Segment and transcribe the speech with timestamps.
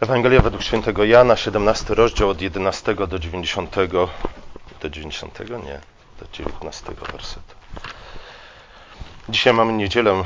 [0.00, 3.76] Ewangelia według świętego Jana, 17 rozdział od 11 do 90,
[4.80, 5.80] do 90, nie,
[6.20, 7.54] do 19 wersetu.
[9.28, 10.24] Dzisiaj mamy niedzielę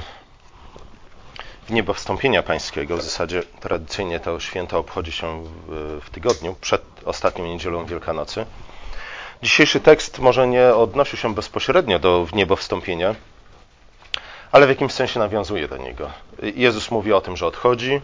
[1.66, 2.96] w niebo wstąpienia pańskiego.
[2.96, 8.46] W zasadzie tradycyjnie to święto obchodzi się w, w tygodniu, przed ostatnią niedzielą Wielkanocy.
[9.42, 13.14] Dzisiejszy tekst może nie odnosił się bezpośrednio do w niebo wstąpienia,
[14.52, 16.10] ale w jakimś sensie nawiązuje do niego.
[16.54, 18.00] Jezus mówi o tym, że odchodzi,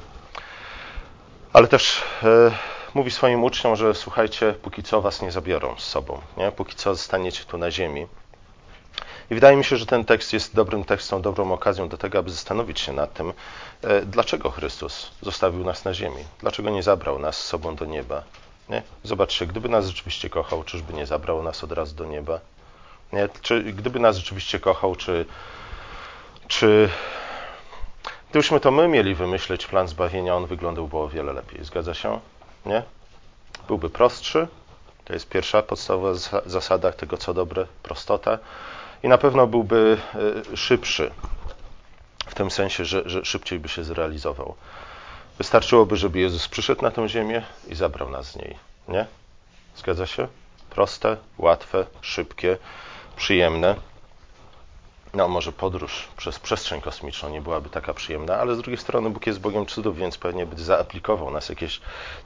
[1.57, 2.51] ale też e,
[2.95, 6.53] mówi swoim uczniom, że słuchajcie, póki co was nie zabiorą z sobą, nie?
[6.53, 8.07] póki co zostaniecie tu na ziemi.
[9.31, 12.31] I wydaje mi się, że ten tekst jest dobrym tekstem, dobrą okazją do tego, aby
[12.31, 13.33] zastanowić się nad tym,
[13.83, 18.23] e, dlaczego Chrystus zostawił nas na ziemi, dlaczego nie zabrał nas z sobą do nieba.
[18.69, 18.83] Nie?
[19.05, 22.41] Zobaczcie, gdyby nas rzeczywiście kochał, czyżby nie zabrał nas od razu do nieba?
[23.13, 23.29] Nie?
[23.43, 25.27] Czy, gdyby nas rzeczywiście kochał, czy,
[26.49, 26.89] czy
[28.37, 31.65] Gdybyśmy to my mieli wymyśleć plan zbawienia, on wyglądałby o wiele lepiej.
[31.65, 32.21] Zgadza się?
[32.67, 32.83] Nie?
[33.69, 34.49] Byłby prostszy.
[35.05, 36.15] To jest pierwsza podstawowa
[36.47, 38.39] zasada tego, co dobre, prostota.
[39.03, 39.99] I na pewno byłby
[40.53, 41.11] e, szybszy.
[42.27, 44.55] W tym sensie, że, że szybciej by się zrealizował.
[45.39, 48.57] Wystarczyłoby, żeby Jezus przyszedł na tę ziemię i zabrał nas z niej.
[48.89, 49.07] Nie?
[49.77, 50.29] Zgadza się?
[50.71, 52.59] Proste, łatwe, szybkie,
[53.17, 53.75] przyjemne
[55.17, 59.27] no może podróż przez przestrzeń kosmiczną nie byłaby taka przyjemna, ale z drugiej strony Bóg
[59.27, 61.81] jest Bogiem cudów, więc pewnie by zaaplikował nas jakieś,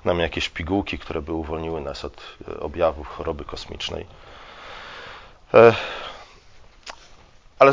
[0.05, 4.07] nam jakieś pigułki, które by uwolniły nas od e, objawów choroby kosmicznej.
[5.55, 5.75] E,
[7.59, 7.73] ale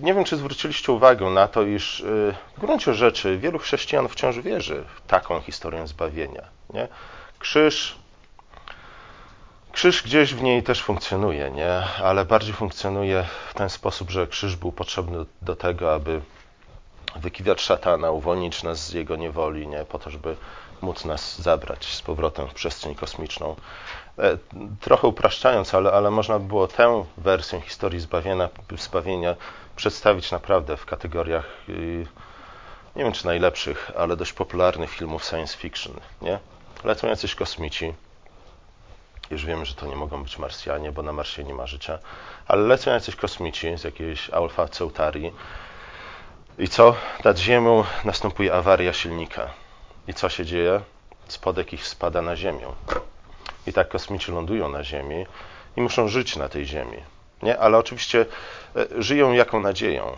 [0.00, 2.04] nie wiem, czy zwróciliście uwagę na to, iż e,
[2.56, 6.42] w gruncie rzeczy wielu chrześcijan wciąż wierzy w taką historię zbawienia.
[6.74, 6.88] Nie?
[7.38, 8.01] Krzyż
[9.72, 11.72] Krzyż gdzieś w niej też funkcjonuje, nie?
[12.02, 16.20] ale bardziej funkcjonuje w ten sposób, że krzyż był potrzebny do tego, aby
[17.16, 19.84] wykiwać szatana, uwolnić nas z jego niewoli, nie?
[19.84, 20.36] po to, żeby
[20.82, 23.56] móc nas zabrać z powrotem w przestrzeń kosmiczną.
[24.18, 24.38] E,
[24.80, 28.48] trochę upraszczając, ale, ale można by było tę wersję historii zbawienia,
[28.78, 29.36] zbawienia
[29.76, 32.06] przedstawić naprawdę w kategoriach, y,
[32.96, 35.94] nie wiem czy najlepszych, ale dość popularnych filmów science fiction.
[36.22, 36.38] Nie?
[36.84, 37.94] Lecą jacyś kosmici,
[39.32, 41.98] już wiemy, że to nie mogą być Marsjanie, bo na Marsie nie ma życia,
[42.46, 45.32] ale lecą jacyś kosmici z jakiejś Alfa Ceutarii.
[46.58, 46.96] I co?
[47.24, 49.50] Nad Ziemią następuje awaria silnika.
[50.08, 50.80] I co się dzieje?
[51.28, 52.66] Spodek ich spada na Ziemię.
[53.66, 55.26] I tak kosmici lądują na Ziemi
[55.76, 56.98] i muszą żyć na tej Ziemi.
[57.42, 57.58] Nie?
[57.58, 58.26] Ale oczywiście
[58.76, 60.16] e, żyją jaką nadzieją?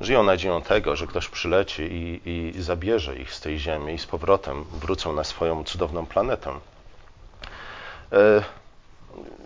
[0.00, 2.20] Żyją nadzieją tego, że ktoś przyleci i,
[2.58, 6.50] i zabierze ich z tej Ziemi i z powrotem wrócą na swoją cudowną planetę.
[8.12, 8.42] E,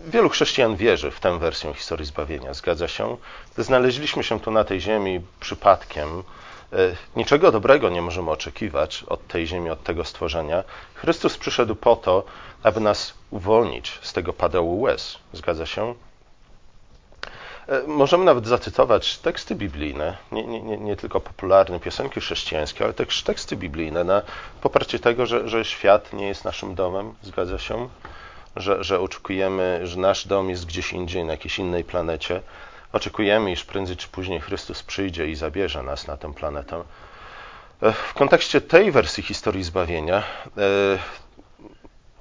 [0.05, 3.17] wielu chrześcijan wierzy w tę wersję historii zbawienia, zgadza się.
[3.57, 6.23] Znaleźliśmy się tu na tej ziemi przypadkiem.
[6.73, 6.75] E,
[7.15, 10.63] niczego dobrego nie możemy oczekiwać od tej ziemi, od tego stworzenia.
[10.95, 12.23] Chrystus przyszedł po to,
[12.63, 15.17] aby nas uwolnić z tego padału łez.
[15.33, 15.95] Zgadza się?
[17.67, 23.23] E, możemy nawet zacytować teksty biblijne, nie, nie, nie, tylko popularne piosenki chrześcijańskie, ale też
[23.23, 24.21] teksty biblijne na
[24.61, 27.13] poparcie tego, że, że świat nie jest naszym domem.
[27.23, 27.89] Zgadza się?
[28.55, 32.41] Że, że oczekujemy, że nasz dom jest gdzieś indziej, na jakiejś innej planecie.
[32.93, 36.83] Oczekujemy, iż prędzej czy później Chrystus przyjdzie i zabierze nas na tę planetę.
[37.81, 40.23] E, w kontekście tej wersji historii zbawienia, e,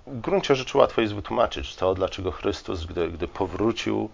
[0.07, 4.11] w gruncie rzeczy łatwo jest wytłumaczyć to, dlaczego Chrystus, gdy, gdy powrócił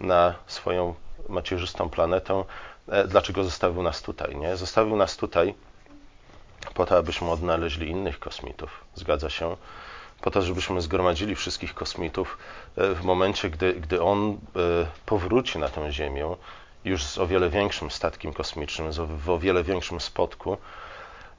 [0.00, 0.94] na swoją
[1.28, 2.44] macierzystą planetę,
[2.88, 4.36] e, dlaczego zostawił nas tutaj.
[4.36, 4.56] Nie?
[4.56, 5.54] Zostawił nas tutaj
[6.74, 8.84] po to, abyśmy odnaleźli innych kosmitów.
[8.94, 9.56] Zgadza się?
[10.20, 12.38] Po to, żebyśmy zgromadzili wszystkich kosmitów
[12.76, 14.38] e, w momencie, gdy, gdy on e,
[15.06, 16.36] powróci na tę Ziemię
[16.84, 20.56] już z o wiele większym statkiem kosmicznym, w o wiele większym spotku,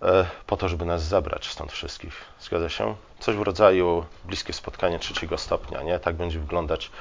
[0.02, 2.14] e, po to, żeby nas zabrać stąd wszystkich.
[2.40, 2.96] Zgadza się?
[3.20, 6.00] Coś w rodzaju bliskie spotkanie trzeciego stopnia, nie?
[6.00, 6.92] Tak będzie wyglądać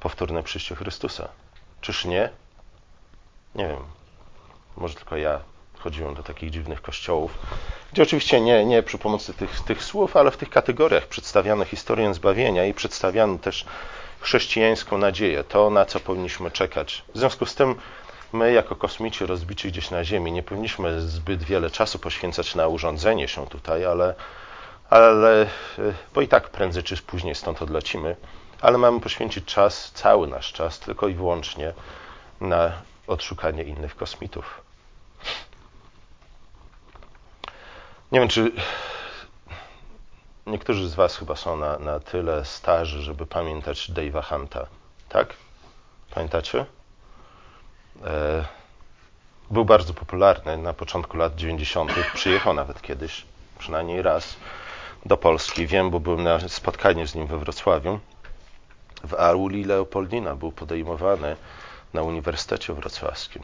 [0.00, 1.28] powtórne przyjście Chrystusa.
[1.80, 2.30] Czyż nie?
[3.54, 3.82] Nie wiem.
[4.76, 5.40] Może tylko ja
[5.78, 7.38] chodziłem do takich dziwnych kościołów,
[7.92, 12.14] gdzie oczywiście nie, nie przy pomocy tych, tych słów, ale w tych kategoriach przedstawiano historię
[12.14, 13.64] zbawienia i przedstawiano też
[14.20, 17.04] chrześcijańską nadzieję, to na co powinniśmy czekać.
[17.14, 17.74] W związku z tym
[18.32, 23.28] my, jako kosmici rozbici gdzieś na Ziemi, nie powinniśmy zbyt wiele czasu poświęcać na urządzenie
[23.28, 24.14] się tutaj, ale,
[24.90, 25.46] ale
[26.14, 28.16] bo i tak prędzej czy później stąd odlecimy,
[28.60, 31.72] ale mamy poświęcić czas, cały nasz czas, tylko i wyłącznie
[32.40, 32.72] na
[33.06, 34.60] odszukanie innych kosmitów.
[38.12, 38.52] Nie wiem, czy
[40.46, 44.66] niektórzy z Was chyba są na, na tyle starzy, żeby pamiętać Dave'a Hunta.
[45.08, 45.34] Tak?
[46.14, 46.66] Pamiętacie?
[48.04, 48.44] E,
[49.50, 51.92] był bardzo popularny na początku lat 90.
[52.14, 53.24] Przyjechał nawet kiedyś
[53.58, 54.36] przynajmniej raz
[55.06, 55.66] do Polski.
[55.66, 58.00] Wiem, bo byłem na spotkaniu z nim we Wrocławiu.
[59.04, 61.36] W auli Leopoldina był podejmowany
[61.94, 63.42] na Uniwersytecie Wrocławskim.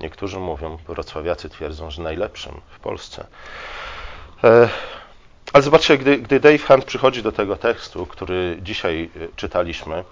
[0.00, 3.26] Niektórzy mówią, wrocławiacy twierdzą, że najlepszym w Polsce.
[4.44, 4.68] E,
[5.52, 10.04] ale zobaczcie, gdy, gdy Dave Hunt przychodzi do tego tekstu, który dzisiaj e, czytaliśmy,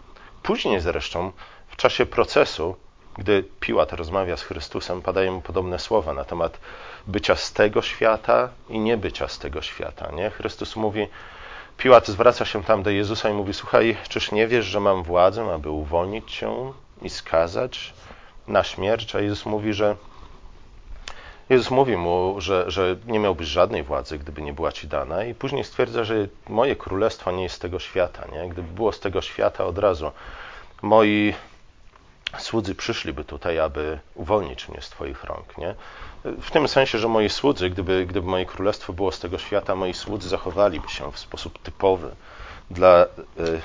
[0.42, 1.32] później zresztą,
[1.68, 2.76] w czasie procesu,
[3.18, 6.60] gdy Piłat rozmawia z Chrystusem, padają mu podobne słowa na temat
[7.06, 10.10] bycia z tego świata i nie bycia z tego świata.
[10.10, 10.30] Nie?
[10.30, 11.06] Chrystus mówi,
[11.76, 15.54] Piłat zwraca się tam do Jezusa i mówi: Słuchaj, czyż nie wiesz, że mam władzę,
[15.54, 16.72] aby uwolnić cię
[17.02, 17.94] i skazać
[18.48, 19.14] na śmierć?
[19.14, 19.96] A Jezus mówi, że
[21.48, 25.34] Jezus mówi mu, że, że nie miałbyś żadnej władzy, gdyby nie była ci dana, i
[25.34, 28.24] później stwierdza, że moje królestwo nie jest z tego świata.
[28.32, 28.48] Nie?
[28.48, 30.10] Gdyby było z tego świata, od razu
[30.82, 31.34] moi
[32.38, 35.58] słudzy przyszliby tutaj, aby uwolnić mnie z Twoich rąk.
[35.58, 35.74] Nie?
[36.24, 39.94] W tym sensie, że moi słudzy, gdyby, gdyby moje królestwo było z tego świata, moi
[39.94, 42.10] słudzy zachowaliby się w sposób typowy
[42.70, 43.60] dla y,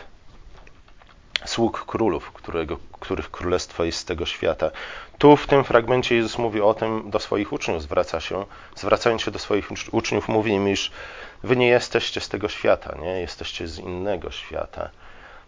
[1.46, 4.72] sług królów, którego, których królestwo jest z tego świata.
[5.18, 8.46] Tu w tym fragmencie Jezus mówi o tym do swoich uczniów, zwraca się,
[8.76, 10.92] zwracając się do swoich uczniów, mówi im, iż
[11.44, 13.22] wy nie jesteście z tego świata, nie?
[13.22, 14.90] jesteście z innego świata.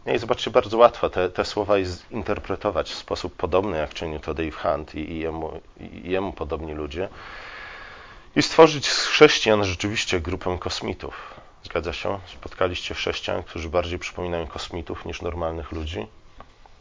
[0.05, 1.75] I zobaczcie, bardzo łatwo te, te słowa
[2.11, 6.73] interpretować w sposób podobny, jak czynił to Dave Hunt i, i, jemu, i jemu podobni
[6.73, 7.09] ludzie.
[8.35, 11.40] I stworzyć z chrześcijan rzeczywiście grupę kosmitów.
[11.63, 12.19] Zgadza się?
[12.25, 16.07] Spotkaliście chrześcijan, którzy bardziej przypominają kosmitów niż normalnych ludzi?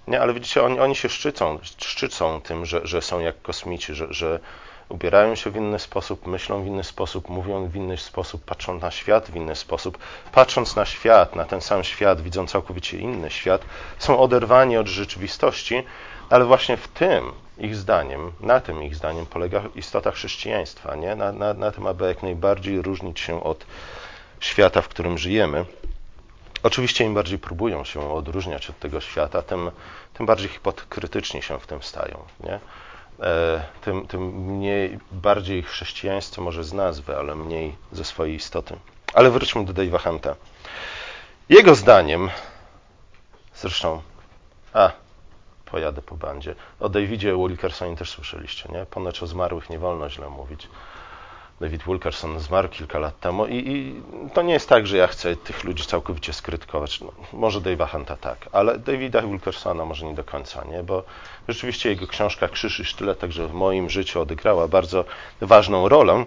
[0.09, 4.07] Nie, ale widzicie, oni, oni się szczycą, szczycą tym, że, że są jak kosmici, że,
[4.11, 4.41] że
[4.89, 8.91] ubierają się w inny sposób, myślą w inny sposób, mówią w inny sposób, patrzą na
[8.91, 9.99] świat w inny sposób.
[10.33, 13.63] Patrząc na świat, na ten sam świat, widzą całkowicie inny świat,
[13.99, 15.83] są oderwani od rzeczywistości,
[16.31, 21.17] ale właśnie w tym ich zdaniem, na tym ich zdaniem polega istota chrześcijaństwa, nie?
[21.17, 23.67] Na, na, na tym, aby jak najbardziej różnić się od
[24.41, 25.65] świata, w którym żyjemy.
[26.63, 29.71] Oczywiście im bardziej próbują się odróżniać od tego świata, tym,
[30.15, 32.25] tym bardziej hipokrytycznie się w tym stają.
[32.41, 32.61] Nie?
[33.21, 38.77] E, tym, tym mniej, bardziej chrześcijaństwo może z nazwy, ale mniej ze swojej istoty.
[39.15, 40.37] Ale wróćmy do Dave'a Hunta.
[41.49, 42.31] Jego zdaniem,
[43.55, 44.03] zresztą,
[44.73, 44.93] a,
[45.65, 48.87] pojadę po bandzie, o Davidzie Wilkersonie też słyszeliście, nie?
[48.87, 50.69] Ponoć o zmarłych nie wolno źle mówić.
[51.61, 54.03] David Wilkerson zmarł kilka lat temu i, i,
[54.35, 57.01] to nie jest tak, że ja chcę tych ludzi całkowicie skrytykować.
[57.01, 60.83] No, może Dave'a Hunta tak, ale Davida Wilkersona może nie do końca, nie?
[60.83, 61.03] bo
[61.49, 65.05] rzeczywiście jego książka Krzyż i Sztylet także w moim życiu odegrała bardzo
[65.41, 66.25] ważną rolę.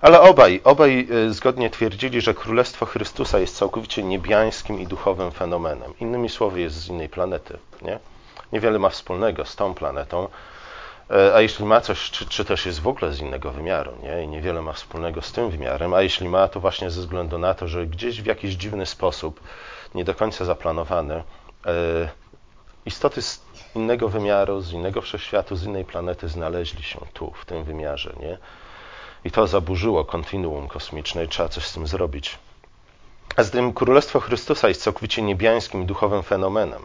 [0.00, 5.92] Ale obaj, obaj e, zgodnie twierdzili, że Królestwo Chrystusa jest całkowicie niebiańskim i duchowym fenomenem.
[6.00, 7.58] Innymi słowy, jest z innej planety.
[7.82, 7.98] Nie?
[8.52, 10.28] Niewiele ma wspólnego z tą planetą,
[11.34, 14.24] a jeśli ma coś, czy, czy, też jest w ogóle z innego wymiaru, nie?
[14.24, 17.54] i niewiele ma wspólnego z tym wymiarem, a jeśli ma, to właśnie ze względu na
[17.54, 19.40] to, że gdzieś w jakiś dziwny sposób,
[19.94, 21.22] nie do końca zaplanowany, e,
[22.86, 23.40] istoty z
[23.74, 28.12] innego wymiaru, z innego wszechświatu, z innej planety znaleźli się tu, w tym wymiarze.
[28.20, 28.38] Nie?
[29.24, 32.38] I to zaburzyło kontinuum kosmiczne i trzeba coś z tym zrobić.
[33.36, 36.82] A z tym Królestwo Chrystusa jest całkowicie niebiańskim duchowym fenomenem.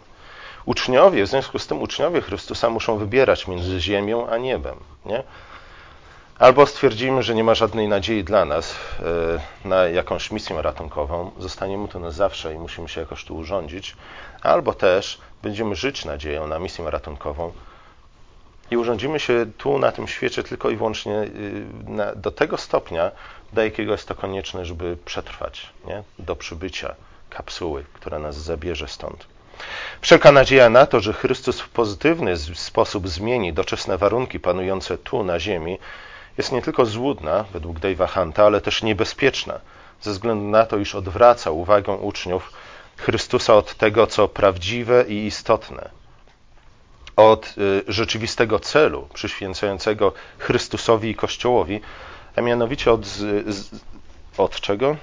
[0.68, 4.76] Uczniowie, w związku z tym uczniowie Chrystusa muszą wybierać między ziemią a niebem.
[5.06, 5.24] Nie?
[6.40, 8.76] Albo stwierdzimy, że nie ma żadnej nadziei dla nas
[9.64, 13.96] e, na jakąś misję ratunkową, zostaniemy tu na zawsze i musimy się jakoś tu urządzić,
[14.42, 17.52] albo też będziemy żyć nadzieją na misję ratunkową
[18.72, 21.28] i urządzimy się tu na tym świecie tylko i wyłącznie
[21.88, 23.12] na, do tego stopnia,
[23.54, 26.04] do jakiego jest to konieczne, żeby przetrwać nie?
[26.20, 26.96] do przybycia
[27.30, 29.37] kapsuły, która nas zabierze stąd.
[30.02, 35.40] Wszelka nadzieja na to, że Chrystus w pozytywny sposób zmieni doczesne warunki panujące tu na
[35.40, 35.78] ziemi,
[36.38, 39.60] jest nie tylko złudna, według Dave'a Hunta, ale też niebezpieczna,
[40.02, 42.54] ze względu na to, iż odwraca uwagę uczniów
[42.98, 45.90] Chrystusa od tego, co prawdziwe i istotne,
[47.16, 51.82] od y, rzeczywistego celu przyświęcającego Chrystusowi i Kościołowi,
[52.36, 53.02] a mianowicie od,
[54.38, 54.96] od czego?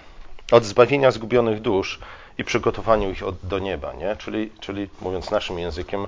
[0.52, 1.98] Od zbawienia zgubionych dusz
[2.38, 4.16] i przygotowaniu ich od, do nieba, nie?
[4.16, 6.06] Czyli, czyli mówiąc naszym językiem,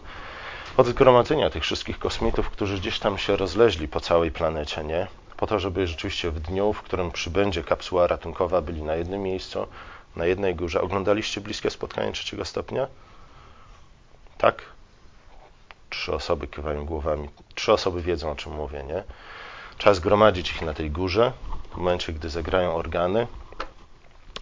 [0.77, 5.07] od zgromadzenia tych wszystkich kosmitów, którzy gdzieś tam się rozleźli po całej planecie, nie?
[5.37, 9.67] Po to, żeby rzeczywiście w dniu, w którym przybędzie kapsuła ratunkowa, byli na jednym miejscu,
[10.17, 10.81] na jednej górze.
[10.81, 12.87] Oglądaliście bliskie spotkanie trzeciego stopnia?
[14.39, 14.63] Tak?
[15.91, 17.29] Trzy osoby kiwają głowami.
[17.55, 19.03] Trzy osoby wiedzą, o czym mówię, nie?
[19.79, 21.33] Trzeba zgromadzić ich na tej górze,
[21.73, 23.27] w momencie, gdy zagrają organy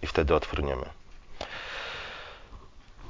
[0.02, 0.86] i wtedy otwórniemy.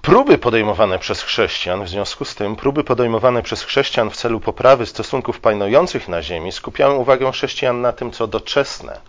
[0.05, 4.87] Próby podejmowane przez chrześcijan, w związku z tym, próby podejmowane przez chrześcijan w celu poprawy
[4.87, 9.01] stosunków panujących na ziemi skupiają uwagę chrześcijan na tym, co doczesne,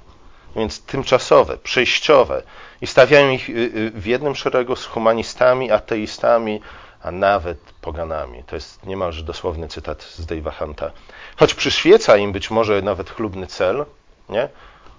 [0.56, 2.44] więc tymczasowe, przejściowe
[2.82, 6.62] i stawiają ich y, y, w jednym szeregu z humanistami, ateistami,
[7.02, 8.44] a nawet poganami.
[8.44, 10.92] To jest niemalże dosłowny cytat z Dave'a Hunta.
[11.38, 13.86] Choć przyświeca im być może nawet chlubny cel,
[14.30, 14.50] nie?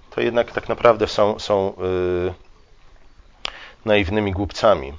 [0.09, 1.73] to jednak tak naprawdę są, są
[2.25, 2.33] yy,
[3.85, 4.93] naiwnymi głupcami.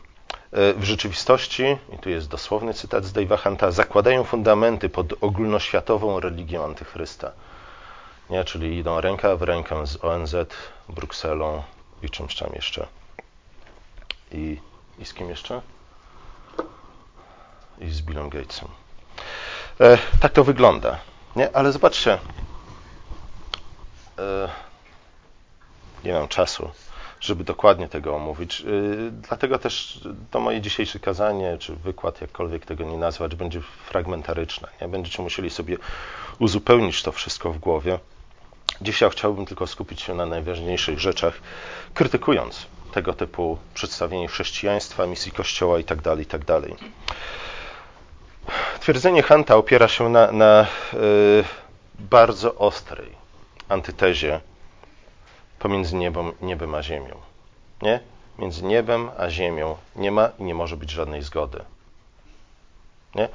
[0.52, 6.64] Yy, w rzeczywistości, i tu jest dosłowny cytat z Dave'a zakładają fundamenty pod ogólnoświatową religią
[6.64, 7.33] antychrysta.
[8.31, 8.45] Nie?
[8.45, 10.35] Czyli idą ręka w rękę z ONZ,
[10.88, 11.62] Brukselą
[12.02, 12.87] i czymś tam jeszcze.
[14.33, 14.61] I,
[14.99, 15.61] i z kim jeszcze?
[17.81, 18.69] I z Billem Gatesem.
[19.81, 20.99] E, tak to wygląda.
[21.37, 21.57] Nie?
[21.57, 22.19] Ale zobaczcie.
[24.19, 24.49] E,
[26.05, 26.71] nie mam czasu,
[27.20, 28.60] żeby dokładnie tego omówić.
[28.60, 28.64] E,
[29.10, 34.68] dlatego też to moje dzisiejsze kazanie, czy wykład, jakkolwiek tego nie nazwać, będzie fragmentaryczne.
[34.80, 34.88] Nie?
[34.88, 35.76] Będziecie musieli sobie
[36.38, 37.98] uzupełnić to wszystko w głowie.
[38.80, 41.40] Dzisiaj chciałbym tylko skupić się na najważniejszych rzeczach,
[41.94, 46.02] krytykując tego typu przedstawienie chrześcijaństwa, misji Kościoła itd.
[46.02, 46.60] Tak itd.
[46.60, 46.88] Tak
[48.80, 51.44] Twierdzenie Hanta opiera się na, na y,
[51.98, 53.12] bardzo ostrej
[53.68, 54.40] antytezie
[55.59, 57.17] pomiędzy niebem, niebem a ziemią.
[57.83, 58.00] Nie?
[58.38, 61.65] Między niebem a ziemią nie ma i nie może być żadnej zgody.
[63.15, 63.29] Nie?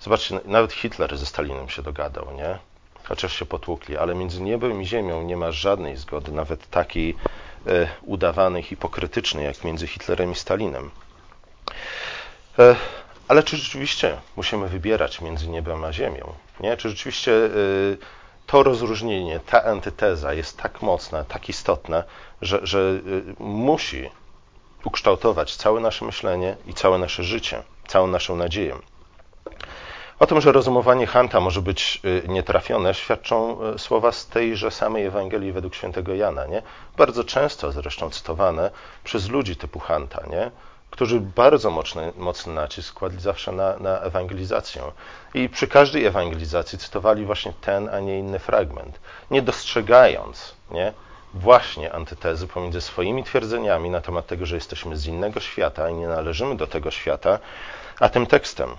[0.00, 2.58] Zobaczcie, nawet Hitler ze Stalinem się dogadał, nie?
[3.04, 7.16] chociaż się potłukli, ale między niebem i ziemią nie ma żadnej zgody, nawet takiej
[7.66, 10.90] e, udawanej, hipokrytycznej, jak między Hitlerem i Stalinem.
[12.58, 12.76] E,
[13.28, 16.34] ale czy rzeczywiście musimy wybierać między niebem a ziemią?
[16.60, 16.76] Nie?
[16.76, 17.48] Czy rzeczywiście e,
[18.52, 22.04] to rozróżnienie, ta antyteza jest tak mocna, tak istotna,
[22.42, 24.10] że, że e, musi
[24.84, 28.76] ukształtować całe nasze myślenie i całe nasze życie, całą naszą nadzieję?
[30.18, 35.04] O tym, że rozumowanie Hanta może być y, nietrafione, świadczą y, słowa z tejże samej
[35.04, 36.62] Ewangelii według świętego Jana, nie?
[36.96, 38.70] Bardzo często zresztą cytowane
[39.04, 40.50] przez ludzi typu Hanta, nie?
[40.92, 44.82] Którzy bardzo mocny, mocny nacisk kładli zawsze na, na ewangelizację.
[45.34, 50.92] I przy każdej ewangelizacji cytowali właśnie ten, a nie inny fragment, nie dostrzegając nie?
[51.34, 56.08] właśnie antytezy pomiędzy swoimi twierdzeniami na temat tego, że jesteśmy z innego świata i nie
[56.08, 57.38] należymy do tego świata,
[58.00, 58.76] a tym tekstem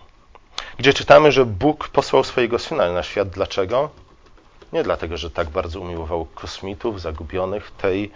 [0.78, 3.30] gdzie czytamy, że Bóg posłał swojego syna na świat.
[3.30, 3.90] Dlaczego?
[4.74, 8.12] Nie dlatego, że tak bardzo umiłował kosmitów zagubionych tej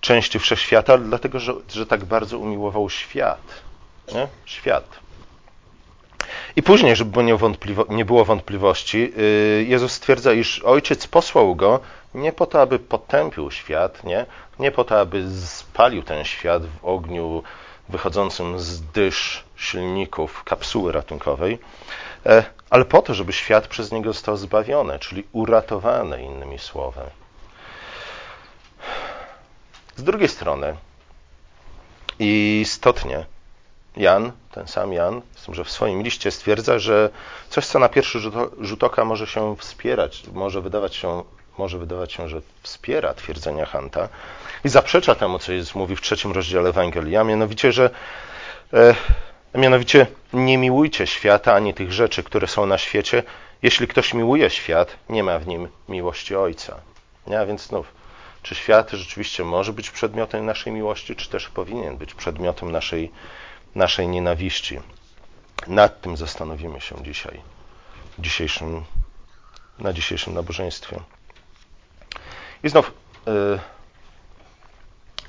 [0.00, 3.62] części wszechświata, dlatego, że, że tak bardzo umiłował świat.
[4.14, 4.28] Nie?
[4.44, 4.84] Świat.
[6.56, 7.38] I później, żeby nie,
[7.88, 11.80] nie było wątpliwości, y, Jezus stwierdza, iż Ojciec posłał Go
[12.14, 14.26] nie po to, aby potępił świat, nie,
[14.58, 17.42] nie po to, aby spalił ten świat w ogniu
[17.88, 21.58] wychodzącym z dysz silników kapsuły ratunkowej,
[22.26, 27.00] e, ale po to, żeby świat przez niego został zbawiony, czyli uratowany, innymi słowy.
[29.96, 30.76] Z drugiej strony,
[32.18, 33.26] istotnie,
[33.96, 37.10] Jan, ten sam Jan, że w swoim liście stwierdza, że
[37.50, 38.20] coś, co na pierwszy
[38.60, 41.22] rzut oka może się wspierać, może wydawać się,
[41.58, 44.08] może wydawać się, że wspiera twierdzenia Hanta
[44.64, 47.90] i zaprzecza temu, co Jezus mówi w trzecim rozdziale Ewangelii, a mianowicie, że
[48.72, 48.94] e,
[49.54, 53.22] Mianowicie nie miłujcie świata ani tych rzeczy, które są na świecie.
[53.62, 56.80] Jeśli ktoś miłuje świat, nie ma w nim miłości Ojca.
[57.26, 57.40] Nie?
[57.40, 57.92] A więc znów,
[58.42, 63.10] czy świat rzeczywiście może być przedmiotem naszej miłości, czy też powinien być przedmiotem naszej,
[63.74, 64.80] naszej nienawiści?
[65.66, 67.40] Nad tym zastanowimy się dzisiaj,
[68.18, 68.84] dzisiejszym,
[69.78, 71.00] na dzisiejszym nabożeństwie.
[72.62, 72.92] I znów,
[73.26, 73.58] yy,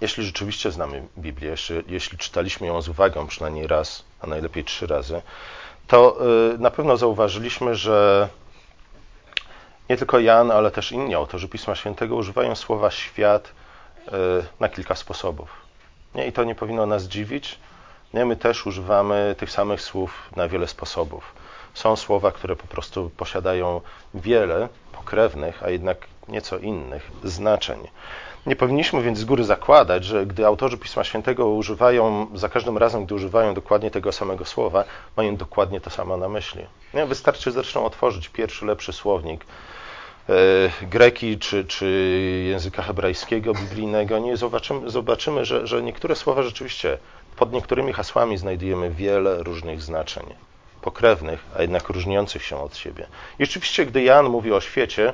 [0.01, 4.88] jeśli rzeczywiście znamy Biblię, jeśli, jeśli czytaliśmy ją z uwagą przynajmniej raz, a najlepiej trzy
[4.88, 5.22] razy,
[5.88, 6.17] to
[6.53, 8.29] y, na pewno zauważyliśmy, że
[9.89, 13.47] nie tylko Jan, ale też inni autorzy Pisma Świętego używają słowa świat
[14.07, 14.11] y,
[14.59, 15.49] na kilka sposobów.
[16.15, 16.27] Nie?
[16.27, 17.59] I to nie powinno nas dziwić.
[18.13, 18.25] Nie?
[18.25, 21.35] My też używamy tych samych słów na wiele sposobów.
[21.73, 23.81] Są słowa, które po prostu posiadają
[24.13, 27.79] wiele pokrewnych, a jednak nieco innych znaczeń.
[28.45, 33.05] Nie powinniśmy więc z góry zakładać, że gdy autorzy Pisma Świętego używają, za każdym razem,
[33.05, 34.83] gdy używają dokładnie tego samego słowa,
[35.17, 36.65] mają dokładnie to samo na myśli.
[36.93, 37.05] Nie?
[37.05, 39.45] Wystarczy zresztą otworzyć pierwszy, lepszy słownik
[40.29, 40.33] e,
[40.81, 41.87] greki czy, czy
[42.49, 44.19] języka hebrajskiego, biblijnego.
[44.19, 46.97] Nie zobaczymy, zobaczymy że, że niektóre słowa rzeczywiście,
[47.35, 50.25] pod niektórymi hasłami znajdujemy wiele różnych znaczeń,
[50.81, 53.07] pokrewnych, a jednak różniących się od siebie.
[53.39, 55.13] I rzeczywiście, gdy Jan mówi o świecie,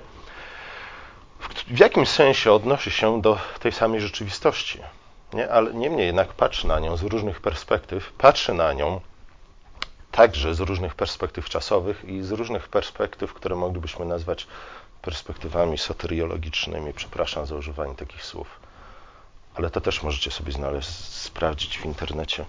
[1.67, 4.79] w jakimś sensie odnosi się do tej samej rzeczywistości.
[5.33, 5.51] Nie?
[5.51, 9.01] Ale niemniej jednak patrzy na nią z różnych perspektyw, patrzy na nią
[10.11, 14.47] także z różnych perspektyw czasowych i z różnych perspektyw, które moglibyśmy nazwać
[15.01, 16.93] perspektywami soteriologicznymi.
[16.93, 18.59] Przepraszam za używanie takich słów.
[19.55, 22.45] Ale to też możecie sobie znaleźć, sprawdzić w internecie.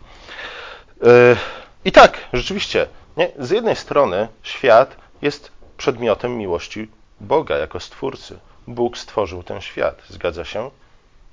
[1.02, 1.36] Yy,
[1.84, 3.30] I tak, rzeczywiście, nie?
[3.38, 6.88] z jednej strony świat jest przedmiotem miłości
[7.20, 8.38] Boga jako Stwórcy.
[8.74, 10.70] Bóg stworzył ten świat, zgadza się?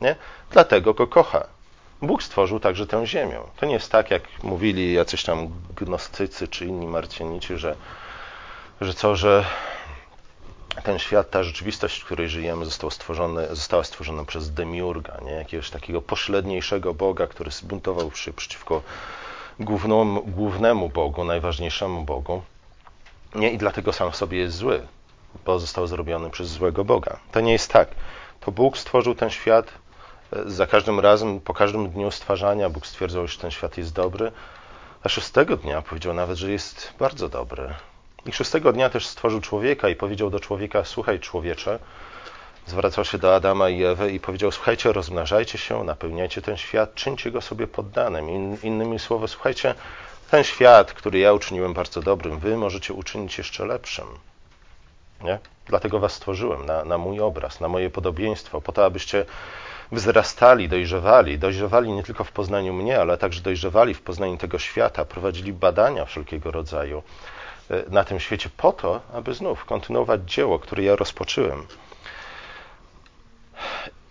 [0.02, 0.16] Nie?
[0.52, 1.48] Dlatego go kocha.
[2.02, 3.40] Bóg stworzył także tę ziemię.
[3.58, 7.76] To nie jest tak, jak mówili jacyś tam gnostycy czy inni marcianici, że,
[8.82, 9.46] że co, że
[10.84, 15.32] ten świat, ta rzeczywistość, w której żyjemy, został stworzony, została stworzona przez demiurga, nie?
[15.32, 18.82] jakiegoś takiego pośredniejszego Boga, który zbuntował się przeciwko
[19.60, 22.42] głównemu, głównemu Bogu, najważniejszemu Bogu.
[23.36, 23.52] Nie?
[23.52, 24.88] I dlatego sam w sobie jest zły,
[25.46, 27.20] bo został zrobiony przez złego Boga.
[27.32, 27.88] To nie jest tak.
[28.40, 29.72] To Bóg stworzył ten świat
[30.34, 34.32] e, za każdym razem, po każdym dniu stwarzania Bóg stwierdzał, że ten świat jest dobry,
[35.04, 37.74] a szóstego dnia powiedział nawet, że jest bardzo dobry.
[38.26, 41.80] I szóstego dnia też stworzył człowieka i powiedział do człowieka: Słuchaj, człowiecze,
[42.66, 47.32] zwracał się do Adama i Ewy i powiedział: Słuchajcie, rozmnażajcie się, napełniajcie ten świat, czyńcie
[47.32, 48.30] go sobie poddanym.
[48.30, 49.76] In, innymi słowy, słuchajcie,
[50.32, 54.06] ten świat, który ja uczyniłem bardzo dobrym, wy możecie uczynić jeszcze lepszym.
[55.22, 55.40] Nie?
[55.66, 59.26] Dlatego was stworzyłem na, na mój obraz, na moje podobieństwo, po to, abyście
[59.92, 65.06] wzrastali, dojrzewali, dojrzewali nie tylko w poznaniu mnie, ale także dojrzewali w poznaniu tego świata,
[65.06, 67.04] prowadzili badania wszelkiego rodzaju
[67.70, 71.68] e, na tym świecie po to, aby znów kontynuować dzieło, które ja rozpocząłem.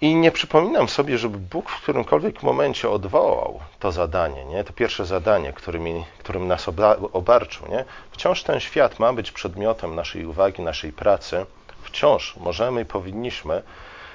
[0.00, 4.64] I nie przypominam sobie, żeby Bóg w którymkolwiek momencie odwołał to zadanie, nie?
[4.64, 6.68] to pierwsze zadanie, którym, nas
[7.12, 7.68] obarczył.
[7.68, 7.84] Nie?
[8.10, 11.46] Wciąż ten świat ma być przedmiotem naszej uwagi, naszej pracy.
[11.82, 13.62] Wciąż możemy i powinniśmy,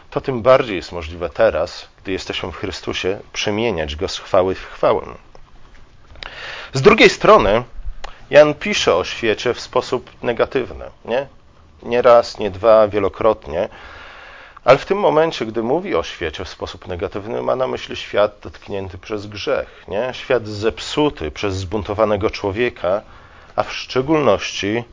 [0.10, 4.66] to tym bardziej jest możliwe teraz, gdy jesteśmy w Chrystusie, przemieniać go z chwały w
[4.66, 5.06] chwałę.
[6.74, 7.64] Z drugiej strony,
[8.30, 10.86] Jan pisze o świecie w sposób negatywny.
[11.06, 11.28] Nie,
[11.84, 13.70] nie raz, nie dwa, wielokrotnie
[14.64, 18.36] ale w tym momencie, gdy mówi o świecie w sposób negatywny, ma na myśli świat
[18.44, 20.10] dotknięty przez grzech, nie?
[20.14, 23.02] świat zepsuty przez zbuntowanego człowieka,
[23.56, 24.84] a w szczególności,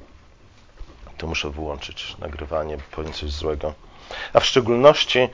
[1.18, 3.74] tu muszę wyłączyć nagrywanie, bo powiem coś złego,
[4.32, 5.28] a w szczególności e,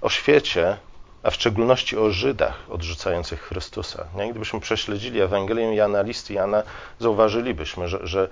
[0.00, 0.76] o świecie,
[1.22, 4.06] a w szczególności o Żydach odrzucających Chrystusa.
[4.16, 4.30] Nie?
[4.30, 6.62] Gdybyśmy prześledzili Ewangelię Jana, listy Jana,
[6.98, 8.28] zauważylibyśmy, że, że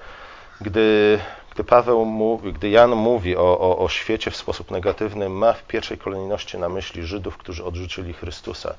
[0.62, 1.18] gdy
[1.54, 5.62] gdy Paweł mówi, gdy Jan mówi o, o, o świecie w sposób negatywny, ma w
[5.62, 8.74] pierwszej kolejności na myśli Żydów, którzy odrzucili Chrystusa.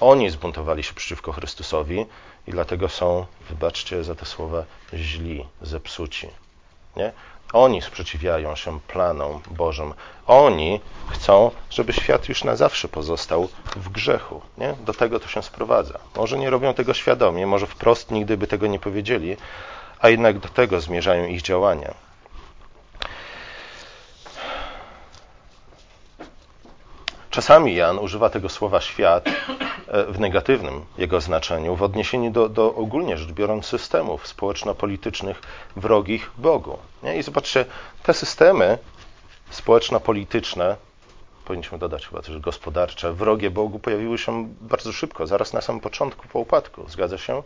[0.00, 2.06] Oni zbuntowali się przeciwko Chrystusowi
[2.46, 4.64] i dlatego są, wybaczcie za te słowa,
[4.94, 6.28] źli, zepsuci.
[6.96, 7.12] Nie?
[7.52, 9.94] Oni sprzeciwiają się planom Bożym.
[10.26, 14.40] Oni chcą, żeby świat już na zawsze pozostał w grzechu.
[14.58, 14.74] Nie?
[14.84, 15.98] Do tego to się sprowadza.
[16.16, 19.36] Może nie robią tego świadomie, może wprost nigdy by tego nie powiedzieli,
[20.02, 21.94] a jednak do tego zmierzają ich działania.
[27.30, 29.28] Czasami Jan używa tego słowa świat
[29.88, 35.42] e, w negatywnym jego znaczeniu, w odniesieniu do, do ogólnie rzecz biorąc systemów społeczno-politycznych
[35.76, 36.78] wrogich Bogu.
[37.18, 37.64] I zobaczcie,
[38.02, 38.78] te systemy
[39.50, 40.76] społeczno-polityczne,
[41.44, 46.28] powinniśmy dodać chyba też gospodarcze, wrogie Bogu pojawiły się bardzo szybko, zaraz na samym początku
[46.28, 46.84] po upadku.
[46.88, 47.42] Zgadza się?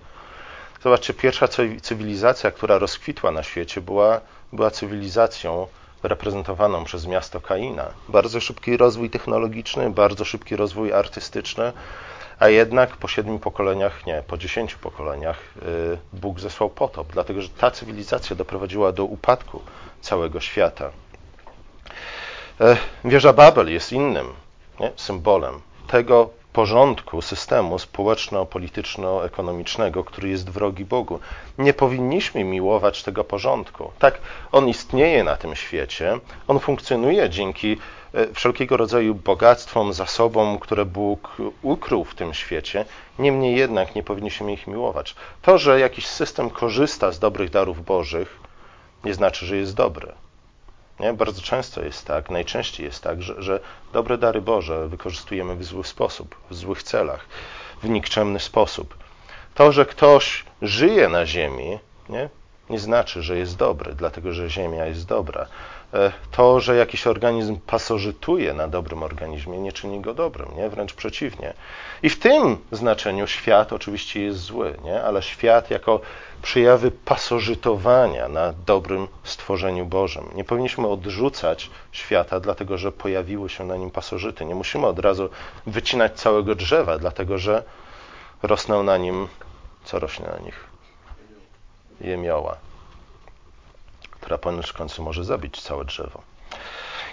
[0.83, 1.49] Zobaczcie, pierwsza
[1.83, 4.21] cywilizacja, która rozkwitła na świecie, była,
[4.53, 5.67] była cywilizacją
[6.03, 7.87] reprezentowaną przez miasto Kaina.
[8.09, 11.73] Bardzo szybki rozwój technologiczny, bardzo szybki rozwój artystyczny,
[12.39, 17.49] a jednak po siedmiu pokoleniach, nie, po dziesięciu pokoleniach y, Bóg zesłał potop, dlatego że
[17.49, 19.63] ta cywilizacja doprowadziła do upadku
[20.01, 20.91] całego świata.
[22.61, 24.27] E, wieża Babel jest innym
[24.81, 31.21] nie, symbolem tego porządku systemu społeczno-polityczno-ekonomicznego, który jest wrogi Bogu.
[31.59, 33.91] Nie powinniśmy miłować tego porządku.
[33.99, 34.19] Tak,
[34.53, 37.79] on istnieje na tym świecie, on funkcjonuje dzięki
[38.15, 42.85] e, wszelkiego rodzaju bogactwom, zasobom, które Bóg ukrył w tym świecie,
[43.19, 45.15] niemniej jednak nie powinniśmy ich miłować.
[45.43, 48.41] To, że jakiś system korzysta z dobrych darów Bożych,
[49.05, 50.13] nie znaczy, że jest dobry.
[51.01, 51.13] Nie?
[51.13, 53.61] Bardzo często jest tak, najczęściej jest tak, że, że
[53.93, 57.27] dobre dary Boże wykorzystujemy w zły sposób, w złych celach,
[57.83, 58.97] w nikczemny sposób.
[59.55, 61.79] To, że ktoś żyje na ziemi,
[62.09, 62.29] nie,
[62.71, 65.47] nie znaczy, że jest dobry, dlatego że ziemia jest dobra.
[65.95, 70.69] E, to, że jakiś organizm pasożytuje na dobrym organizmie, nie czyni go dobrym, nie?
[70.69, 71.55] wręcz przeciwnie.
[72.03, 75.03] I w tym znaczeniu świat oczywiście jest zły, nie?
[75.03, 76.01] ale świat jako
[76.47, 80.25] przejawy pasożytowania na dobrym stworzeniu Bożym.
[80.35, 84.45] Nie powinniśmy odrzucać świata, dlatego że pojawiły się na nim pasożyty.
[84.45, 85.29] Nie musimy od razu
[85.67, 87.63] wycinać całego drzewa, dlatego że
[88.43, 89.29] rosną na nim,
[89.85, 90.65] co rośnie na nich?
[92.01, 92.57] Jemioła
[94.27, 96.23] która ponieważ w końcu może zabić całe drzewo.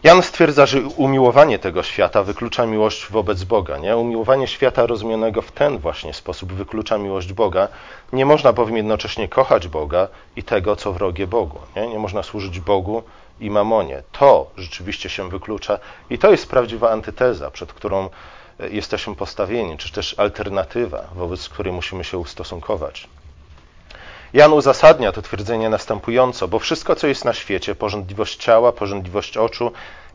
[0.03, 3.77] Jan stwierdza, że umiłowanie tego świata wyklucza miłość wobec Boga.
[3.77, 3.97] Nie?
[3.97, 7.67] Umiłowanie świata rozumianego w ten właśnie sposób wyklucza miłość Boga.
[8.13, 11.59] Nie można bowiem jednocześnie kochać Boga i tego, co wrogie Bogu.
[11.75, 13.03] Nie, nie można służyć Bogu
[13.39, 14.03] i mamonie.
[14.11, 18.09] To rzeczywiście się wyklucza i to jest prawdziwa antyteza, przed którą
[18.59, 23.07] e, jesteśmy postawieni, czy też alternatywa, wobec której musimy się ustosunkować.
[24.33, 29.71] Jan uzasadnia to twierdzenie następująco, bo wszystko, co jest na świecie, porządliwość ciała, porządliwość oczu,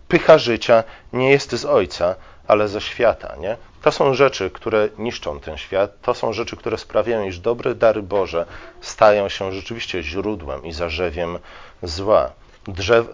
[0.08, 2.14] pycha życia, nie jest z Ojca,
[2.48, 3.36] ale ze świata.
[3.40, 3.56] Nie?
[3.82, 8.02] To są rzeczy, które niszczą ten świat, to są rzeczy, które sprawiają, iż dobre dary
[8.02, 8.46] Boże
[8.80, 11.38] stają się rzeczywiście źródłem i zarzewiem
[11.82, 12.30] zła.
[12.68, 13.06] Drzew...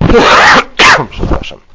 [1.10, 1.73] Przepraszam.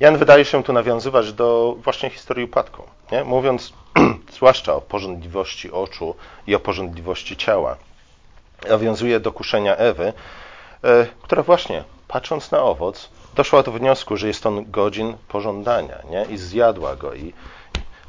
[0.00, 2.82] Jan wydaje się tu nawiązywać do właśnie historii upadku,
[3.12, 3.24] nie?
[3.24, 3.72] mówiąc
[4.36, 6.14] zwłaszcza o porządliwości oczu
[6.46, 7.76] i o porządliwości ciała.
[8.68, 10.12] Nawiązuje do kuszenia Ewy,
[10.84, 16.26] e, która właśnie, patrząc na owoc, doszła do wniosku, że jest on godzin pożądania nie?
[16.30, 17.14] i zjadła go.
[17.14, 17.32] I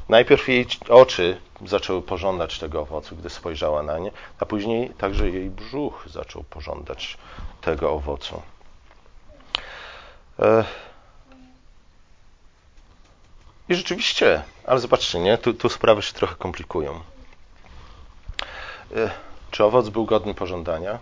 [0.08, 5.50] najpierw jej oczy zaczęły pożądać tego owocu, gdy spojrzała na nie, a później także jej
[5.50, 7.18] brzuch zaczął pożądać
[7.60, 8.42] tego owocu.
[10.38, 10.64] E,
[13.68, 15.38] i rzeczywiście, ale zobaczcie, nie?
[15.38, 17.00] Tu, tu sprawy się trochę komplikują.
[18.96, 19.10] E,
[19.50, 20.98] czy owoc był godny pożądania?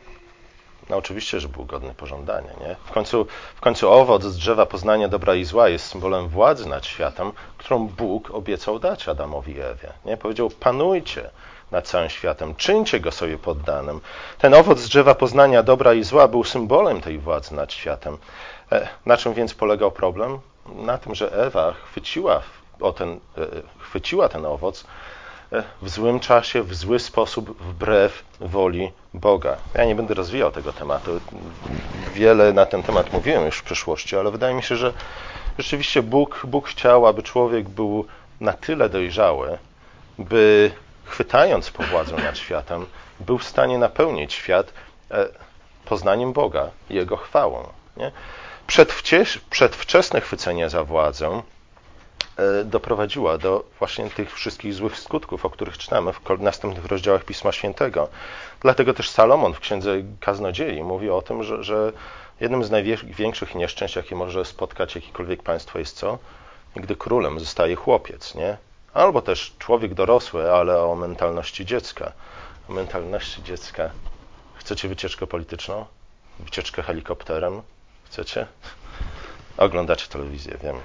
[0.90, 2.50] No oczywiście, że był godny pożądania.
[2.60, 2.76] Nie?
[2.84, 6.86] W, końcu, w końcu owoc z drzewa poznania dobra i zła jest symbolem władzy nad
[6.86, 9.92] światem, którą Bóg obiecał dać Adamowi i Ewie.
[10.04, 10.16] Nie?
[10.16, 11.30] Powiedział, panujcie
[11.70, 14.00] nad całym światem, czyńcie go sobie poddanym.
[14.38, 18.18] Ten owoc z drzewa poznania dobra i zła był symbolem tej władzy nad światem.
[18.72, 20.38] E, na czym więc polegał problem?
[20.66, 22.42] Na tym, że Ewa chwyciła
[22.80, 23.18] o ten, e,
[23.78, 24.84] chwyciła ten owoc
[25.52, 29.56] e, w złym czasie, w zły sposób, wbrew woli Boga.
[29.74, 31.20] Ja nie będę rozwijał tego tematu.
[32.14, 34.92] Wiele na ten temat mówiłem już w przeszłości, ale wydaje mi się, że
[35.58, 38.06] rzeczywiście Bóg, Bóg chciał, aby człowiek był
[38.40, 39.58] na tyle dojrzały,
[40.18, 40.70] by
[41.04, 42.86] chwytając po władzę nad światem,
[43.20, 44.72] był w stanie napełnić świat
[45.10, 45.26] e,
[45.84, 47.68] poznaniem Boga Jego chwałą.
[47.96, 48.12] Nie?
[49.50, 51.42] Przedwczesne chwycenie za władzę
[52.40, 57.52] E, doprowadziła do właśnie tych wszystkich złych skutków, o których czytamy w następnych rozdziałach Pisma
[57.52, 58.08] Świętego.
[58.60, 61.92] Dlatego też Salomon w Księdze Kaznodziei mówi o tym, że, że
[62.40, 66.18] jednym z największych nieszczęść, jakie może spotkać jakiekolwiek państwo jest co?
[66.76, 68.56] Gdy królem zostaje chłopiec, nie?
[68.94, 72.12] Albo też człowiek dorosły, ale o mentalności dziecka.
[72.68, 73.90] O mentalności dziecka.
[74.54, 75.86] Chcecie wycieczkę polityczną?
[76.38, 77.62] Wycieczkę helikopterem?
[78.10, 78.46] Chcecie?
[79.56, 80.76] Oglądacie telewizję, wiem.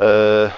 [0.00, 0.50] E,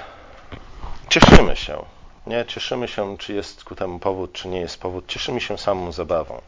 [1.08, 1.84] cieszymy się.
[2.26, 2.44] Nie?
[2.46, 5.06] Cieszymy się, czy jest ku temu powód, czy nie jest powód.
[5.06, 6.40] Cieszymy się samą zabawą.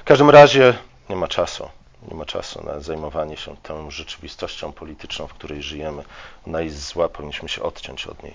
[0.00, 0.74] W każdym razie
[1.08, 1.68] nie ma czasu.
[2.08, 6.04] Nie ma czasu na zajmowanie się tą rzeczywistością polityczną, w której żyjemy.
[6.46, 8.34] Ona jest zła, powinniśmy się odciąć od niej.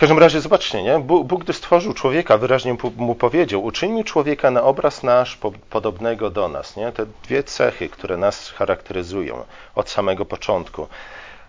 [0.00, 0.98] W każdym razie zobaczcie, nie?
[0.98, 6.30] Bóg, Bóg gdy stworzył człowieka, wyraźnie mu powiedział, uczyńmy człowieka na obraz nasz po, podobnego
[6.30, 6.76] do nas.
[6.76, 6.92] Nie?
[6.92, 10.86] Te dwie cechy, które nas charakteryzują od samego początku.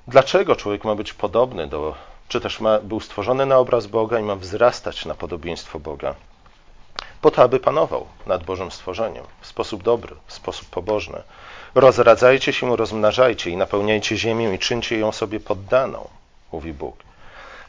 [0.08, 1.96] Dlaczego człowiek ma być podobny do,
[2.28, 6.16] czy też ma, był stworzony na obraz Boga i ma wzrastać na podobieństwo Boga?
[7.22, 11.22] Po to, aby panował nad Bożym stworzeniem w sposób dobry, w sposób pobożny.
[11.76, 16.08] Rozradzajcie się, rozmnażajcie i napełniajcie ziemię i czyńcie ją sobie poddaną,
[16.52, 17.11] mówi Bóg.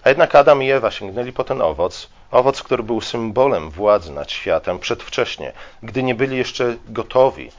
[0.04, 4.30] A jednak Adam i Ewa sięgnęli po ten owoc, owoc, który był symbolem władzy nad
[4.30, 7.50] światem przedwcześnie, gdy nie byli jeszcze gotowi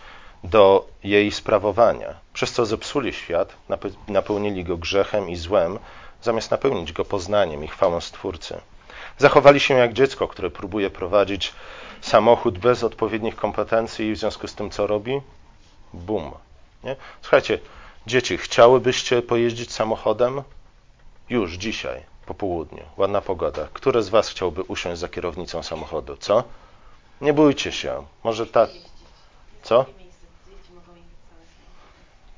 [0.44, 3.54] do jej sprawowania, przez co zepsuli świat,
[4.08, 5.80] napełnili go grzechem i złem,
[6.22, 8.62] zamiast napełnić go poznaniem i chwałą Stwórcy.
[9.18, 11.54] Zachowali się jak dziecko, które próbuje prowadzić
[12.02, 15.22] samochód bez odpowiednich kompetencji i w związku z tym co robi?
[15.94, 16.32] Bum.
[17.22, 17.60] Słuchajcie,
[18.08, 20.42] dzieci, chciałybyście pojeździć samochodem?
[21.30, 23.68] Już dzisiaj, po południu, ładna pogoda.
[23.74, 26.18] Które z Was chciałby usiąść za kierownicą samochodu?
[26.18, 26.44] Co?
[27.22, 28.06] Nie bójcie się.
[28.24, 28.68] Może ta.
[29.64, 29.86] Co?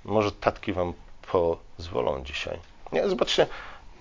[0.06, 0.94] Może tatki wam
[1.32, 2.60] pozwolą dzisiaj.
[2.92, 3.48] Nie, zobaczcie,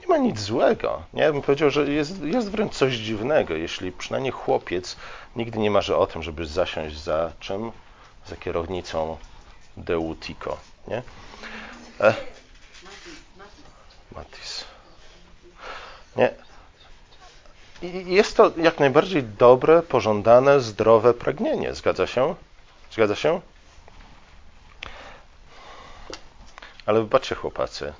[0.01, 1.03] nie ma nic złego.
[1.13, 4.97] Nie, ja bym powiedział, że jest, jest wręcz coś dziwnego, jeśli przynajmniej chłopiec
[5.37, 7.73] nigdy nie marzy o tym, żeby zasiąść za czym?
[8.27, 9.17] Za kierownicą
[9.77, 10.57] Deutico,
[10.89, 11.03] nie?
[12.01, 12.15] E?
[14.13, 14.65] Matis.
[16.17, 16.35] Nie.
[17.83, 21.75] I jest to jak najbardziej dobre, pożądane, zdrowe pragnienie.
[21.75, 22.35] Zgadza się?
[22.91, 23.41] Zgadza się?
[26.87, 27.93] Ale wybaczcie, chłopacy,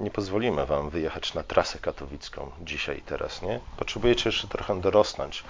[0.00, 3.60] nie pozwolimy wam wyjechać na trasę katowicką dzisiaj teraz, nie?
[3.76, 5.44] Potrzebujecie jeszcze trochę dorosnąć.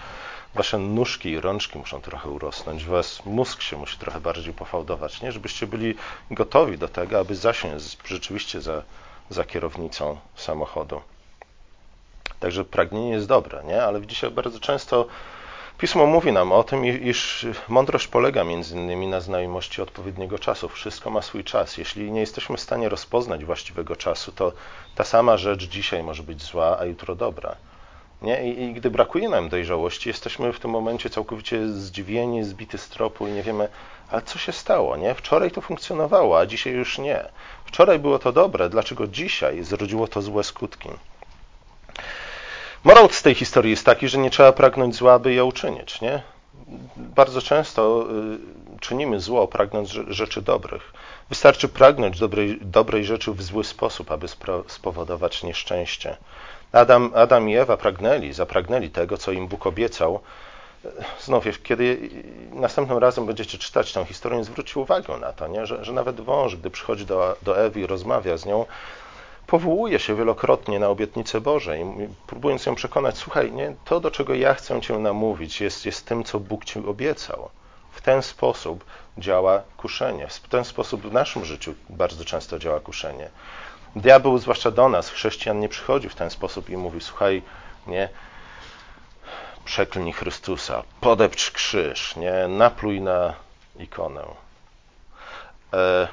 [0.54, 5.32] Wasze nóżki i rączki muszą trochę urosnąć, was mózg się musi trochę bardziej pofałdować, nie?
[5.32, 5.94] Żebyście byli
[6.30, 8.82] gotowi do tego, aby zasiąść rzeczywiście za,
[9.30, 11.00] za kierownicą samochodu.
[12.40, 13.82] Także pragnienie jest dobre, nie?
[13.82, 15.06] Ale widzicie, bardzo często
[15.78, 20.68] Pismo mówi nam o tym, iż mądrość polega między innymi na znajomości odpowiedniego czasu.
[20.68, 21.78] Wszystko ma swój czas.
[21.78, 24.52] Jeśli nie jesteśmy w stanie rozpoznać właściwego czasu, to
[24.94, 27.56] ta sama rzecz dzisiaj może być zła, a jutro dobra.
[28.22, 28.52] Nie?
[28.52, 33.26] I, I, gdy brakuje nam dojrzałości, jesteśmy w tym momencie całkowicie zdziwieni, zbity z tropu
[33.26, 33.68] i nie wiemy,
[34.10, 34.96] ale co się stało?
[34.96, 35.14] Nie?
[35.14, 37.24] Wczoraj to funkcjonowało, a dzisiaj już nie.
[37.64, 40.88] Wczoraj było to dobre, dlaczego dzisiaj zrodziło to złe skutki?
[42.86, 46.00] Morał z tej historii jest taki, że nie trzeba pragnąć zła, aby je uczynić.
[46.00, 46.22] Nie?
[46.96, 48.06] Bardzo często
[48.76, 50.92] y, czynimy zło, pragnąc rzeczy dobrych.
[51.28, 54.26] Wystarczy pragnąć dobrej, dobrej rzeczy w zły sposób, aby
[54.66, 56.16] spowodować nieszczęście.
[56.72, 60.20] Adam, Adam i Ewa pragnęli, zapragnęli tego, co im Bóg obiecał.
[61.20, 62.10] Znów, kiedy
[62.52, 65.66] następnym razem będziecie czytać tę historię, zwróćcie uwagę na to, nie?
[65.66, 68.66] Że, że nawet wąż, gdy przychodzi do, do Ewy i rozmawia z nią,
[69.46, 71.84] powołuje się wielokrotnie na obietnicę Bożej,
[72.26, 76.24] próbując ją przekonać, słuchaj, nie, to do czego ja chcę Cię namówić jest, jest tym,
[76.24, 77.48] co Bóg Ci obiecał.
[77.92, 78.84] W ten sposób
[79.18, 80.28] działa kuszenie.
[80.28, 83.28] W ten sposób w naszym życiu bardzo często działa kuszenie.
[83.96, 87.42] Diabeł, zwłaszcza do nas, chrześcijan, nie przychodzi w ten sposób i mówi, słuchaj,
[87.86, 88.08] nie,
[89.64, 93.34] przeklnij Chrystusa, podepcz krzyż, nie, napluj na
[93.78, 94.24] ikonę.
[95.72, 96.08] E,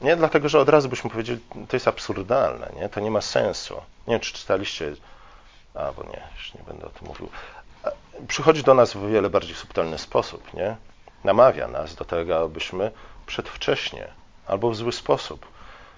[0.00, 2.88] nie, dlatego, że od razu byśmy powiedzieli, to jest absurdalne, nie?
[2.88, 3.74] to nie ma sensu.
[4.06, 4.92] Nie wiem, czy czytaliście,
[5.74, 7.28] a bo nie, już nie będę o tym mówił.
[8.28, 10.76] Przychodzi do nas w wiele bardziej subtelny sposób, nie?
[11.24, 12.90] Namawia nas do tego, abyśmy
[13.26, 14.08] przedwcześnie
[14.46, 15.46] albo w zły sposób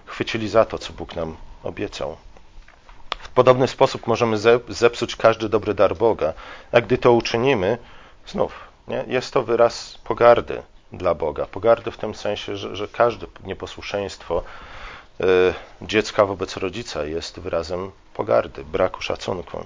[0.05, 2.17] chwycili za to, co Bóg nam obiecał.
[3.19, 4.37] W podobny sposób możemy
[4.69, 6.33] zepsuć każdy dobry dar Boga,
[6.71, 7.77] a gdy to uczynimy,
[8.27, 8.53] znów,
[8.87, 9.03] nie?
[9.07, 11.45] jest to wyraz pogardy dla Boga.
[11.45, 14.43] Pogardy w tym sensie, że, że każde nieposłuszeństwo
[15.21, 15.25] y,
[15.81, 19.65] dziecka wobec rodzica jest wyrazem pogardy, braku szacunku.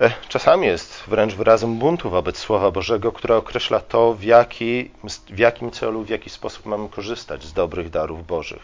[0.00, 4.90] E, czasami jest wręcz wyrazem buntu wobec Słowa Bożego, które określa to, w, jaki,
[5.30, 8.62] w jakim celu, w jaki sposób mamy korzystać z dobrych darów Bożych.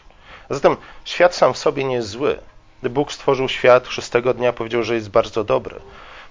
[0.51, 2.39] A zatem świat sam w sobie nie jest zły.
[2.81, 5.81] Gdy Bóg stworzył świat, szóstego dnia powiedział, że jest bardzo dobry.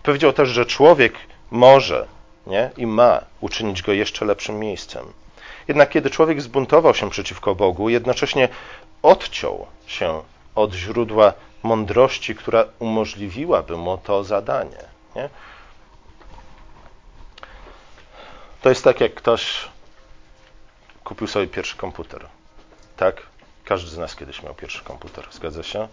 [0.04, 1.14] Powiedział też, że człowiek
[1.52, 2.08] może
[2.48, 2.72] nie?
[2.78, 5.06] i ma uczynić go jeszcze lepszym miejscem.
[5.68, 8.50] Jednak kiedy człowiek zbuntował się przeciwko Bogu, jednocześnie
[9.02, 10.22] odciął się
[10.56, 14.84] od źródła mądrości, która umożliwiłaby mu to zadanie.
[15.16, 15.30] Nie?
[18.62, 19.68] To jest tak, jak ktoś
[21.04, 22.26] kupił sobie pierwszy komputer.
[22.98, 23.22] Tak?
[23.66, 25.88] Każdy z nas kiedyś miał pierwszy komputer, zgadza się?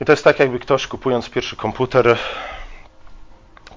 [0.00, 2.18] I to jest tak, jakby ktoś kupując pierwszy komputer,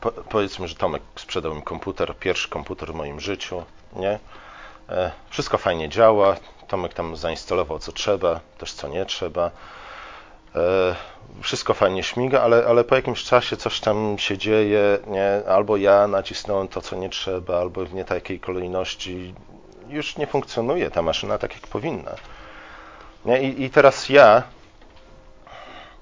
[0.02, 3.64] po, powiedzmy, że Tomek sprzedał mi komputer, pierwszy komputer w moim życiu,
[3.96, 4.20] nie?
[4.90, 6.36] E, wszystko fajnie działa.
[6.68, 9.52] Tomek tam zainstalował co trzeba, też co nie trzeba.
[10.56, 10.96] E,
[11.42, 15.42] wszystko fajnie śmiga, ale, ale po jakimś czasie coś tam się dzieje, nie?
[15.48, 19.34] albo ja nacisnąłem to, co nie trzeba, albo w nie takiej kolejności.
[19.90, 22.12] Już nie funkcjonuje ta maszyna tak, jak powinna.
[23.26, 23.42] Nie?
[23.42, 24.44] I, I teraz ja,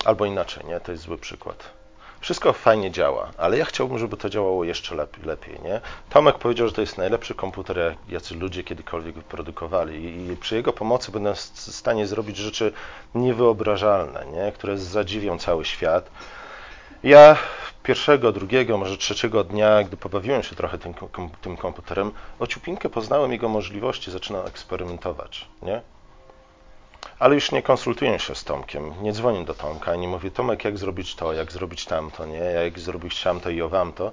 [0.05, 0.79] albo inaczej, nie?
[0.79, 1.78] to jest zły przykład
[2.21, 5.81] wszystko fajnie działa, ale ja chciałbym, żeby to działało jeszcze lepiej, lepiej nie?
[6.09, 11.11] Tomek powiedział, że to jest najlepszy komputer, jacy ludzie kiedykolwiek wyprodukowali i przy jego pomocy
[11.11, 12.73] będę w stanie zrobić rzeczy
[13.15, 14.51] niewyobrażalne, nie?
[14.51, 16.09] które zadziwią cały świat.
[17.03, 17.37] Ja
[17.83, 20.93] pierwszego, drugiego, może trzeciego dnia, gdy pobawiłem się trochę tym,
[21.41, 25.81] tym komputerem, ociupinkę poznałem jego możliwości, zaczynam eksperymentować, nie?
[27.19, 30.77] Ale już nie konsultuję się z Tomkiem, nie dzwonię do Tomka, nie mówię, Tomek, jak
[30.77, 34.11] zrobić to, jak zrobić tamto, nie, jak zrobić tamto i owamto.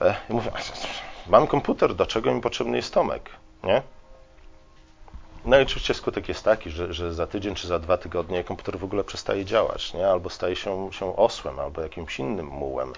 [0.00, 0.50] E, I mówię,
[1.26, 3.30] mam komputer, do czego mi potrzebny jest Tomek,
[3.64, 3.82] nie?
[5.44, 8.78] No i oczywiście skutek jest taki, że, że za tydzień czy za dwa tygodnie komputer
[8.78, 10.08] w ogóle przestaje działać, nie?
[10.08, 12.92] albo staje się, się osłem, albo jakimś innym mułem,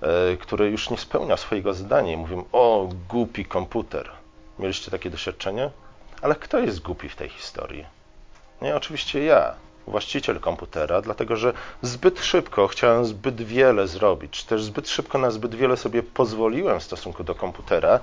[0.00, 2.12] e, który już nie spełnia swojego zadania.
[2.12, 4.10] I mówię, o, głupi komputer.
[4.58, 5.70] Mieliście takie doświadczenie?
[6.22, 8.01] Ale kto jest głupi w tej historii?
[8.62, 9.54] Nie, oczywiście ja,
[9.86, 15.30] właściciel komputera, dlatego że zbyt szybko chciałem zbyt wiele zrobić, czy też zbyt szybko na
[15.30, 18.00] zbyt wiele sobie pozwoliłem w stosunku do komputera,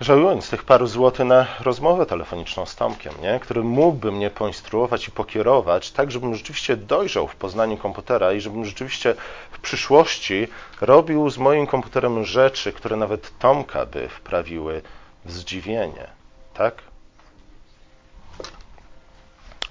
[0.00, 3.40] żałując tych paru złotych na rozmowę telefoniczną z Tomkiem, nie?
[3.40, 8.64] który mógłby mnie poinstruować i pokierować, tak żebym rzeczywiście dojrzał w poznaniu komputera i żebym
[8.64, 9.14] rzeczywiście
[9.50, 10.48] w przyszłości
[10.80, 14.82] robił z moim komputerem rzeczy, które nawet Tomka by wprawiły
[15.24, 16.06] w zdziwienie.
[16.54, 16.82] Tak?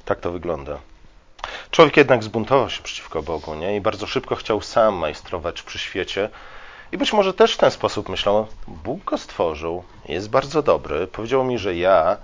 [0.06, 0.78] Tak to wygląda.
[1.72, 3.76] Człowiek jednak zbuntował się przeciwko Bogu nie?
[3.76, 6.30] i bardzo szybko chciał sam majstrować przy świecie.
[6.92, 11.44] I być może też w ten sposób myślał, Bóg go stworzył, jest bardzo dobry, powiedział
[11.44, 12.18] mi, że ja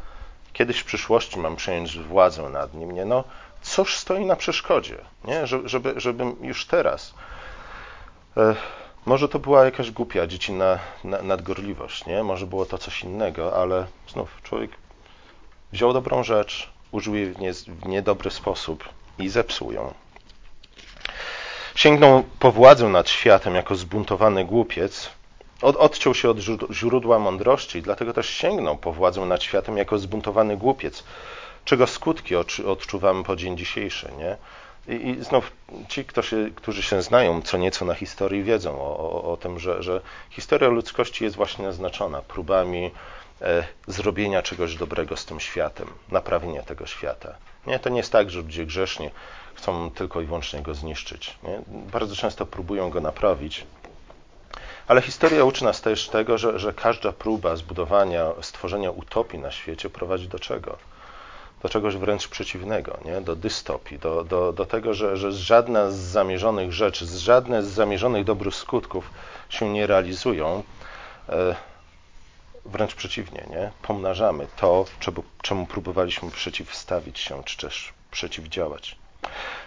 [0.53, 2.91] kiedyś w przyszłości mam przejąć władzę nad nim.
[2.91, 3.05] Nie?
[3.05, 3.23] No,
[3.61, 5.47] cóż stoi na przeszkodzie, nie?
[5.47, 7.13] Żeby, żebym już teraz.
[8.37, 8.55] E,
[9.05, 12.23] może to była jakaś głupia, dziecinna nadgorliwość, nie?
[12.23, 14.71] Może było to coś innego, ale znów człowiek
[15.71, 19.93] wziął dobrą rzecz, użył w, nie, w niedobry sposób i zepsuł ją.
[21.75, 25.09] Sięgnął po władzę nad światem jako zbuntowany głupiec,
[25.61, 26.37] od, odciął się od
[26.71, 31.03] źródła mądrości, dlatego też sięgnął po władzę nad światem jako zbuntowany głupiec,
[31.65, 34.11] czego skutki odczuwamy po dzień dzisiejszy.
[34.17, 34.37] Nie?
[34.95, 35.51] I, I znów
[35.89, 39.83] ci, się, którzy się znają co nieco na historii, wiedzą o, o, o tym, że,
[39.83, 42.91] że, historia ludzkości jest właśnie naznaczona próbami
[43.87, 47.35] zrobienia czegoś dobrego z tym światem, naprawienia tego świata.
[47.67, 49.09] Nie, to nie jest tak, że ludzie grzeszni
[49.55, 51.37] chcą tylko i wyłącznie go zniszczyć.
[51.43, 51.61] Nie?
[51.67, 53.65] Bardzo często próbują go naprawić.
[54.87, 59.89] Ale historia uczy nas też tego, że, że każda próba zbudowania, stworzenia utopii na świecie
[59.89, 60.77] prowadzi do czego?
[61.63, 63.21] do czegoś wręcz przeciwnego, nie?
[63.21, 68.23] do dystopii, do, do, do tego, że, że żadna z zamierzonych rzeczy, żadne z zamierzonych
[68.23, 69.11] dobrych skutków
[69.49, 70.63] się nie realizują.
[72.65, 73.71] Wręcz przeciwnie, nie?
[73.81, 78.95] pomnażamy to, czemu, czemu próbowaliśmy przeciwstawić się, czy też przeciwdziałać.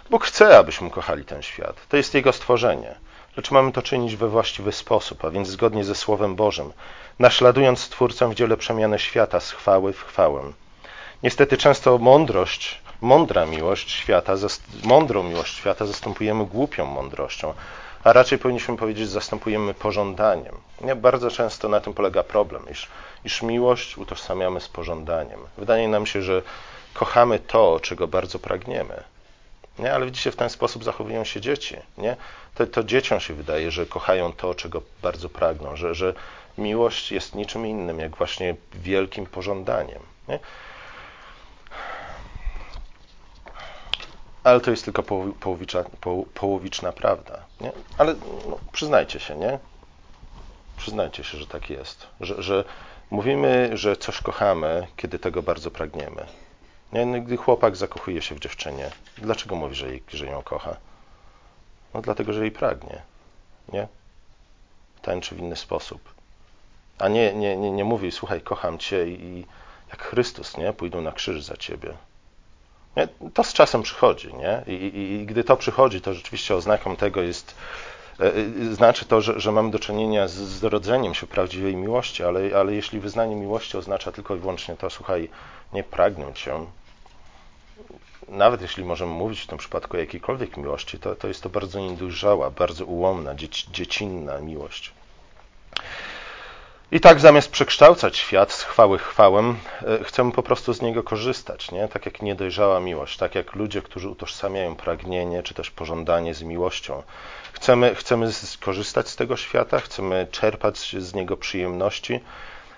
[0.09, 1.87] Bóg chce, abyśmy kochali ten świat.
[1.89, 2.95] To jest Jego stworzenie.
[3.37, 6.73] Lecz mamy to czynić we właściwy sposób, a więc zgodnie ze Słowem Bożym,
[7.19, 10.53] naśladując Stwórcę w dziele przemiany świata z chwały w chwałę
[11.23, 14.33] Niestety często mądrość, mądra miłość świata,
[14.83, 17.53] mądrą miłość świata zastępujemy głupią mądrością,
[18.05, 20.55] a raczej powinniśmy powiedzieć, zastępujemy pożądaniem.
[20.81, 20.95] Nie?
[20.95, 22.87] Bardzo często na tym polega problem, iż,
[23.25, 25.39] iż miłość utożsamiamy z pożądaniem.
[25.57, 26.41] Wydaje nam się, że
[26.93, 29.03] kochamy to, czego bardzo pragniemy.
[29.79, 29.93] Nie?
[29.93, 31.77] Ale widzicie, w ten sposób zachowują się dzieci.
[31.97, 32.15] Nie?
[32.55, 36.13] To, to dzieciom się wydaje, że kochają to, czego bardzo pragną, że, że
[36.57, 40.01] miłość jest niczym innym, jak właśnie wielkim pożądaniem.
[40.27, 40.39] Nie?
[44.45, 45.03] Ale to jest tylko
[45.39, 45.83] połowicza,
[46.33, 47.45] połowiczna prawda.
[47.61, 47.71] Nie?
[47.97, 48.15] Ale
[48.49, 49.59] no, przyznajcie się, nie?
[50.77, 52.07] Przyznajcie się, że tak jest.
[52.21, 52.63] Że, że
[53.11, 56.25] mówimy, że coś kochamy, kiedy tego bardzo pragniemy.
[56.93, 57.05] Nie?
[57.05, 60.77] No, gdy chłopak zakochuje się w dziewczynie, dlaczego mówi, że, jej, że ją kocha?
[61.93, 63.01] No dlatego, że jej pragnie.
[63.73, 63.87] Nie?
[64.95, 66.13] W ten czy w inny sposób.
[66.99, 69.45] A nie, nie, nie, nie mówi, słuchaj, kocham cię i
[69.89, 70.73] jak Chrystus, nie?
[70.73, 71.93] Pójdą na krzyż za ciebie.
[72.97, 73.07] Nie?
[73.33, 74.63] To z czasem przychodzi, nie?
[74.67, 77.55] I, i, I, gdy to przychodzi, to rzeczywiście oznaką tego jest,
[78.19, 82.23] e, e, znaczy to, że, że mamy do czynienia z, z rodzeniem się prawdziwej miłości,
[82.23, 85.29] ale, ale jeśli wyznanie miłości oznacza tylko i wyłącznie to, słuchaj,
[85.73, 86.65] nie pragnę cię,
[88.27, 91.79] nawet jeśli możemy mówić w tym przypadku o jakiejkolwiek miłości, to, to jest to bardzo
[91.79, 94.91] niedojrzała, bardzo ułomna, dzieci, dziecinna miłość.
[96.91, 101.71] I tak zamiast przekształcać świat z chwały chwałem, e, chcemy po prostu z niego korzystać,
[101.71, 101.87] nie?
[101.87, 107.03] tak jak niedojrzała miłość, tak jak ludzie, którzy utożsamiają pragnienie czy też pożądanie z miłością.
[107.53, 112.19] Chcemy, chcemy skorzystać z tego świata, chcemy czerpać z niego przyjemności.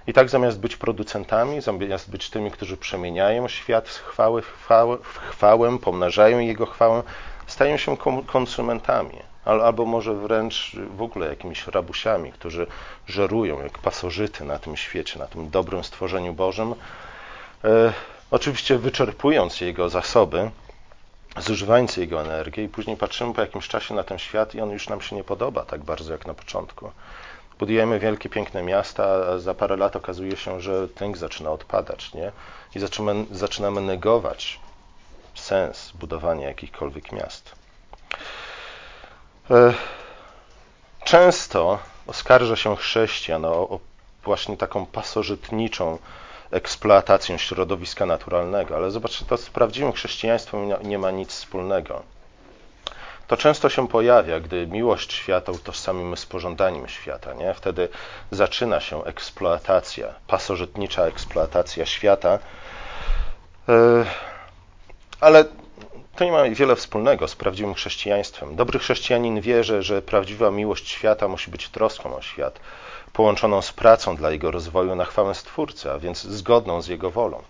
[0.07, 5.77] I tak zamiast być producentami, zamiast być tymi, którzy przemieniają świat z chwały w chwałę,
[5.79, 7.03] pomnażają jego chwałę,
[7.47, 12.67] stają się konsumentami albo może wręcz w ogóle jakimiś rabusiami, którzy
[13.07, 16.75] żerują jak pasożyty na tym świecie, na tym dobrym stworzeniu Bożym,
[17.63, 17.93] e,
[18.31, 20.51] oczywiście wyczerpując jego zasoby,
[21.37, 24.89] zużywając jego energię i później patrzymy po jakimś czasie na ten świat i on już
[24.89, 26.91] nam się nie podoba tak bardzo jak na początku.
[27.59, 32.31] Budujemy wielkie, piękne miasta, a za parę lat okazuje się, że tęg zaczyna odpadać, nie?
[32.75, 34.59] I zaczynamy, zaczynamy negować
[35.35, 37.66] sens budowania jakichkolwiek miast.
[39.51, 39.73] E,
[41.03, 43.79] często oskarża się chrześcijan o, o
[44.23, 45.97] właśnie taką pasożytniczą
[46.51, 52.03] eksploatację środowiska naturalnego, ale zobaczcie, to z prawdziwym chrześcijaństwem nie ma nic wspólnego.
[53.27, 57.33] To często się pojawia, gdy miłość świata utożsamimy z pożądaniem świata.
[57.33, 57.53] Nie?
[57.53, 57.89] Wtedy
[58.31, 62.39] zaczyna się eksploatacja, pasożytnicza eksploatacja świata.
[63.69, 64.05] E,
[65.19, 65.45] ale
[66.17, 68.55] to nie ma wiele wspólnego z prawdziwym chrześcijaństwem.
[68.55, 72.59] Dobry chrześcijanin wierzy, że prawdziwa miłość świata musi być troską o świat,
[73.13, 77.43] połączoną z pracą dla jego rozwoju na chwałę Stwórcy, a więc zgodną z jego wolą.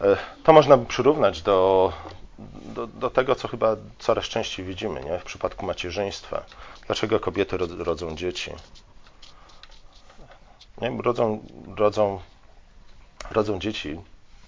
[0.00, 1.92] E, to można by przyrównać do,
[2.38, 5.18] do, do, tego, co chyba coraz częściej widzimy nie?
[5.18, 6.44] w przypadku macierzyństwa.
[6.86, 8.50] Dlaczego kobiety rodzą dzieci?
[10.80, 11.02] Nie?
[11.02, 11.44] Rodzą,
[11.76, 12.20] rodzą,
[13.30, 14.00] rodzą dzieci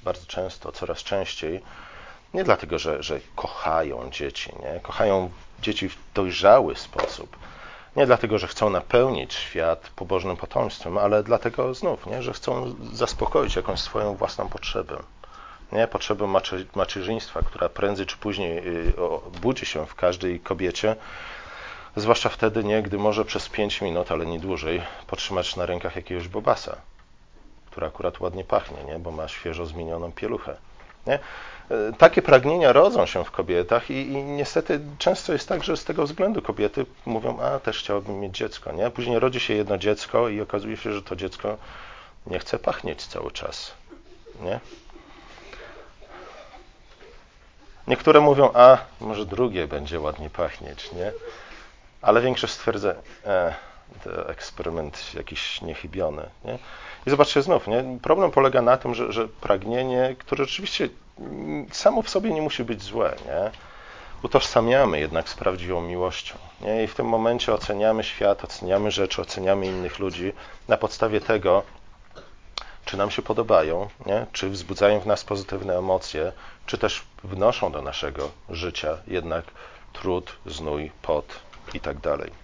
[0.04, 1.62] bardzo często, coraz częściej
[2.34, 4.80] Nie dlatego, że, że kochają dzieci, nie?
[4.80, 5.30] kochają
[5.62, 7.36] dzieci w dojrzały sposób.
[7.96, 12.22] Nie dlatego, że chcą napełnić świat pobożnym potomstwem, ale dlatego znów, nie?
[12.22, 14.96] że chcą zaspokoić jakąś swoją własną potrzebę.
[15.72, 15.86] Nie?
[15.88, 16.26] Potrzebę
[16.74, 18.92] macierzyństwa, która prędzej czy później y,
[19.42, 20.96] budzi się w każdej kobiecie,
[21.96, 26.28] zwłaszcza wtedy, nie, gdy może przez 5 minut, ale nie dłużej, potrzymać na rękach jakiegoś
[26.28, 26.76] bobasa,
[27.70, 28.98] który akurat ładnie pachnie, nie?
[28.98, 30.56] bo ma świeżo zmienioną pieluchę.
[31.06, 31.18] Nie?
[31.70, 35.84] E, takie pragnienia rodzą się w kobietach i, i, niestety często jest tak, że z
[35.84, 38.72] tego względu kobiety mówią, a też chciałabym mieć dziecko.
[38.72, 38.90] Nie?
[38.90, 41.56] Później rodzi się jedno dziecko i okazuje się, że to dziecko
[42.26, 43.74] nie chce pachnieć cały czas.
[44.40, 44.60] Nie?
[47.86, 51.12] Niektóre mówią, a może drugie będzie ładnie pachnieć, nie?
[52.02, 52.94] Ale większość stwierdza,
[53.26, 53.54] e,
[54.28, 56.58] eksperyment jakiś niechybiony, nie?
[57.06, 57.98] I zobaczcie znów, nie?
[58.02, 60.88] problem polega na tym, że, że pragnienie, które rzeczywiście
[61.72, 63.50] samo w sobie nie musi być złe, nie?
[64.22, 66.34] utożsamiamy jednak z prawdziwą miłością.
[66.60, 66.84] Nie?
[66.84, 70.32] I w tym momencie oceniamy świat, oceniamy rzeczy, oceniamy innych ludzi
[70.68, 71.62] na podstawie tego,
[72.84, 74.26] czy nam się podobają, nie?
[74.32, 76.32] czy wzbudzają w nas pozytywne emocje,
[76.66, 79.44] czy też wnoszą do naszego życia jednak
[79.92, 81.26] trud, znój, pot
[81.74, 82.41] i tak dalej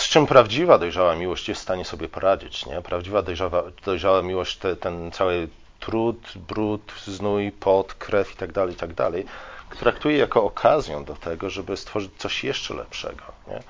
[0.00, 2.66] z czym prawdziwa dojrzała miłość jest w stanie sobie poradzić.
[2.66, 2.82] Nie?
[2.82, 5.48] Prawdziwa dojrzała, dojrzała miłość, te, ten cały
[5.80, 9.24] trud, brud, znój, pot, krew itd., tak itd.,
[9.68, 13.22] tak traktuje jako okazję do tego, żeby stworzyć coś jeszcze lepszego.
[13.48, 13.62] Nie?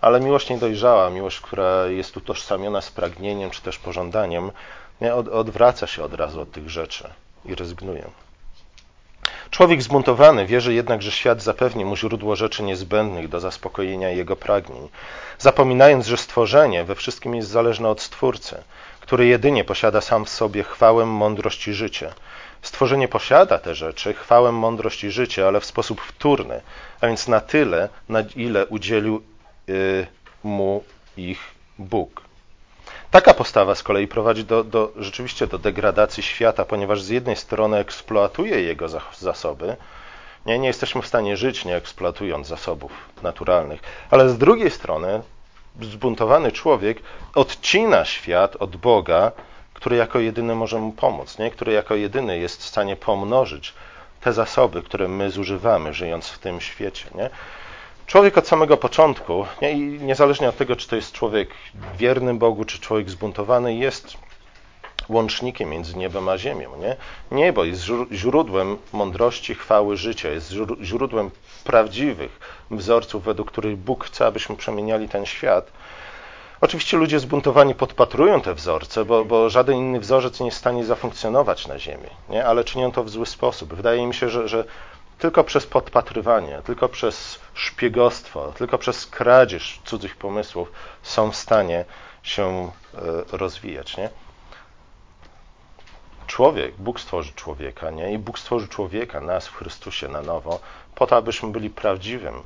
[0.00, 4.50] Ale miłość niedojrzała, miłość, która jest utożsamiona z pragnieniem czy też pożądaniem,
[5.00, 5.14] nie?
[5.14, 7.10] Od, odwraca się od razu od tych rzeczy
[7.44, 8.10] i rezygnuje.
[9.58, 14.88] Człowiek zbuntowany wierzy jednak, że świat zapewni mu źródło rzeczy niezbędnych do zaspokojenia jego pragnień,
[15.38, 18.62] zapominając, że stworzenie we wszystkim jest zależne od Stwórcy,
[19.00, 22.12] który jedynie posiada sam w sobie chwałę, mądrość i życie.
[22.62, 26.60] Stworzenie posiada te rzeczy, chwałę, mądrość i życie, ale w sposób wtórny,
[27.00, 29.22] a więc na tyle, na ile udzielił
[29.68, 30.06] y,
[30.44, 30.84] mu
[31.16, 31.40] ich
[31.78, 32.27] Bóg.
[33.10, 37.76] Taka postawa z kolei prowadzi do, do, rzeczywiście do degradacji świata, ponieważ z jednej strony
[37.76, 38.86] eksploatuje jego
[39.18, 39.76] zasoby,
[40.46, 42.92] nie, nie jesteśmy w stanie żyć nie eksploatując zasobów
[43.22, 43.80] naturalnych,
[44.10, 45.22] ale z drugiej strony
[45.80, 46.98] zbuntowany człowiek
[47.34, 49.32] odcina świat od Boga,
[49.74, 51.50] który jako jedyny może mu pomóc, nie?
[51.50, 53.74] który jako jedyny jest w stanie pomnożyć
[54.20, 57.04] te zasoby, które my zużywamy, żyjąc w tym świecie.
[57.14, 57.30] Nie?
[58.08, 61.50] Człowiek od samego początku, nie, niezależnie od tego, czy to jest człowiek
[61.98, 64.16] wierny Bogu, czy człowiek zbuntowany, jest
[65.08, 66.76] łącznikiem między niebem a ziemią.
[66.76, 66.96] Nie?
[67.30, 67.82] Niebo jest
[68.12, 71.30] źródłem mądrości, chwały życia, jest źródłem
[71.64, 72.40] prawdziwych
[72.70, 75.72] wzorców, według których Bóg chce, abyśmy przemieniali ten świat.
[76.60, 80.84] Oczywiście ludzie zbuntowani podpatrują te wzorce, bo, bo, żaden inny wzorzec nie jest w stanie
[80.84, 82.46] zafunkcjonować na Ziemi, nie?
[82.46, 83.74] ale czynią to w zły sposób.
[83.74, 84.64] Wydaje mi się, że, że
[85.18, 91.84] tylko przez podpatrywanie, tylko przez szpiegostwo, tylko przez kradzież cudzych pomysłów są w stanie
[92.22, 92.98] się e,
[93.36, 93.96] rozwijać.
[93.96, 94.10] Nie?
[96.26, 98.12] Człowiek, Bóg stworzy człowieka, nie?
[98.12, 100.60] I Bóg stworzy człowieka, nas w Chrystusie na nowo,
[100.94, 102.42] po to, abyśmy byli prawdziwym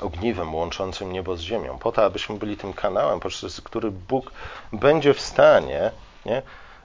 [0.00, 4.32] ogniwem łączącym niebo z ziemią, po to, abyśmy byli tym kanałem, poprzez który Bóg
[4.72, 5.90] będzie w stanie
[6.26, 6.42] nie,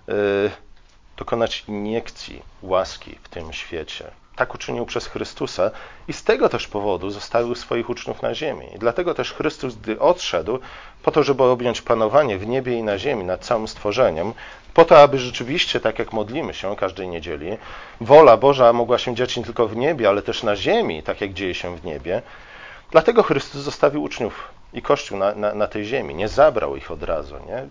[0.08, 0.52] yy,
[1.18, 5.72] dokonać iniekcji łaski w tym świecie, tak uczynił przez Chrystusa
[6.08, 8.66] i z tego też powodu zostawił swoich uczniów na ziemi.
[8.76, 10.60] I dlatego też Chrystus, gdy odszedł,
[11.04, 14.34] po to, żeby objąć panowanie w niebie i na ziemi nad całym stworzeniem,
[14.74, 17.58] po to, aby rzeczywiście, tak jak modlimy się każdej niedzieli,
[18.02, 21.34] wola Boża mogła się dziać nie tylko w niebie, ale też na ziemi, tak jak
[21.34, 22.22] dzieje się w niebie.
[22.92, 26.16] Dlatego Chrystus zostawił uczniów i Kościół na, na, na tej ziemi.
[26.16, 27.36] Nie zabrał ich od razu.
[27.48, 27.68] Nie?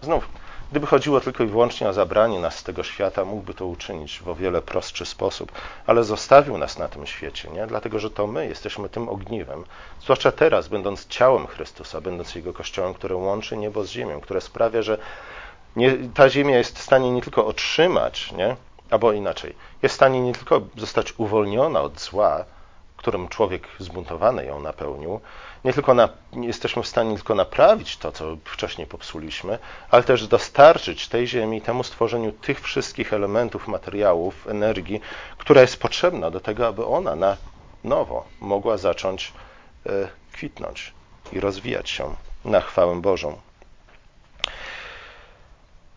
[0.00, 0.28] Znów,
[0.72, 4.28] Gdyby chodziło tylko i wyłącznie o zabranie nas z tego świata, mógłby to uczynić w
[4.28, 5.52] o wiele prostszy sposób,
[5.86, 7.66] ale zostawił nas na tym świecie, nie?
[7.66, 9.64] dlatego że to my jesteśmy tym ogniwem,
[10.00, 14.82] zwłaszcza teraz, będąc ciałem Chrystusa, będąc Jego Kościołem, które łączy niebo z ziemią, które sprawia,
[14.82, 14.98] że
[15.76, 18.56] nie, ta ziemia jest w stanie nie tylko otrzymać, nie?
[18.90, 22.44] albo inaczej, jest w stanie nie tylko zostać uwolniona od zła,
[22.96, 25.20] którym człowiek zbuntowany ją napełnił,
[25.64, 29.58] nie tylko na, nie jesteśmy w stanie nie tylko naprawić to, co wcześniej popsuliśmy,
[29.90, 35.00] ale też dostarczyć tej ziemi, temu stworzeniu tych wszystkich elementów, materiałów, energii,
[35.38, 37.36] która jest potrzebna do tego, aby ona na
[37.84, 39.32] nowo mogła zacząć
[39.86, 39.90] e,
[40.32, 40.92] kwitnąć
[41.32, 43.36] i rozwijać się na chwałę Bożą.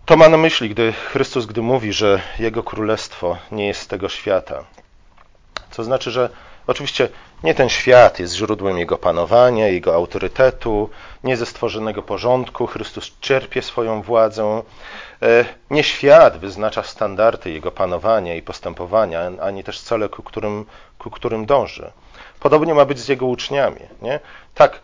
[0.05, 4.09] To ma na myśli, gdy Chrystus, gdy mówi, że Jego królestwo nie jest z tego
[4.09, 4.65] świata.
[5.75, 6.29] To znaczy, że
[6.67, 7.09] Oczywiście
[7.43, 10.89] nie ten świat jest źródłem jego panowania, jego autorytetu,
[11.23, 14.61] nie ze stworzonego porządku Chrystus czerpie swoją władzę.
[15.21, 20.65] E, nie świat wyznacza standardy jego panowania i postępowania, ani też cele, ku którym,
[20.99, 21.91] ku którym dąży.
[22.39, 23.79] Podobnie ma być z jego uczniami.
[24.01, 24.19] Nie?
[24.55, 24.79] Tak,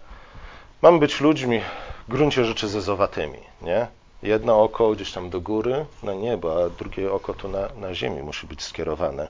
[0.81, 1.61] mamy być ludźmi
[2.07, 3.39] w gruncie rzeczy zezowatymi.
[3.61, 3.87] Nie?
[4.23, 8.21] Jedno oko gdzieś tam do góry, na niebo, a drugie oko tu na, na ziemi
[8.23, 9.27] musi być skierowane.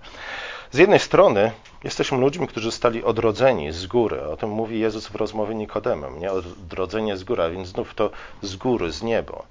[0.71, 1.51] Z jednej strony
[1.83, 4.21] jesteśmy ludźmi, którzy zostali odrodzeni z góry.
[4.23, 6.19] O tym mówi Jezus w rozmowie Nikodemem.
[6.19, 6.31] Nie?
[6.31, 8.09] Odrodzenie z góry, a więc znów to
[8.41, 9.43] z góry, z niebo.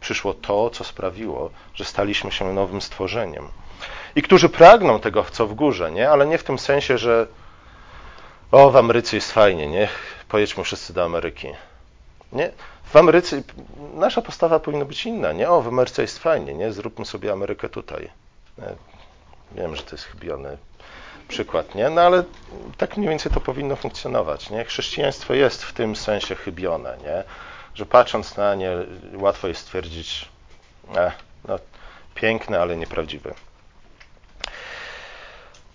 [0.00, 3.48] Przyszło to, co sprawiło, że staliśmy się nowym stworzeniem.
[4.16, 6.10] I którzy pragną tego, co w górze, nie?
[6.10, 7.26] ale nie w tym sensie, że
[8.52, 9.88] o, w Ameryce jest fajnie, nie?
[10.28, 11.48] Pojedźmy wszyscy do Ameryki.
[12.32, 12.52] Nie?
[12.88, 13.42] W Ameryce
[13.94, 15.50] nasza postawa powinna być inna, nie?
[15.50, 16.72] O, w Ameryce jest fajnie, nie?
[16.72, 18.10] Zróbmy sobie Amerykę tutaj.
[19.52, 20.58] Wiem, że to jest chybiony
[21.28, 21.90] przykład, nie?
[21.90, 22.24] No ale
[22.76, 24.64] tak mniej więcej to powinno funkcjonować, nie?
[24.64, 27.24] Chrześcijaństwo jest w tym sensie chybione, nie?
[27.74, 28.70] Że patrząc na nie
[29.14, 30.28] łatwo jest stwierdzić,
[30.96, 31.12] e,
[31.48, 31.58] no,
[32.14, 33.34] piękne, ale nieprawdziwe.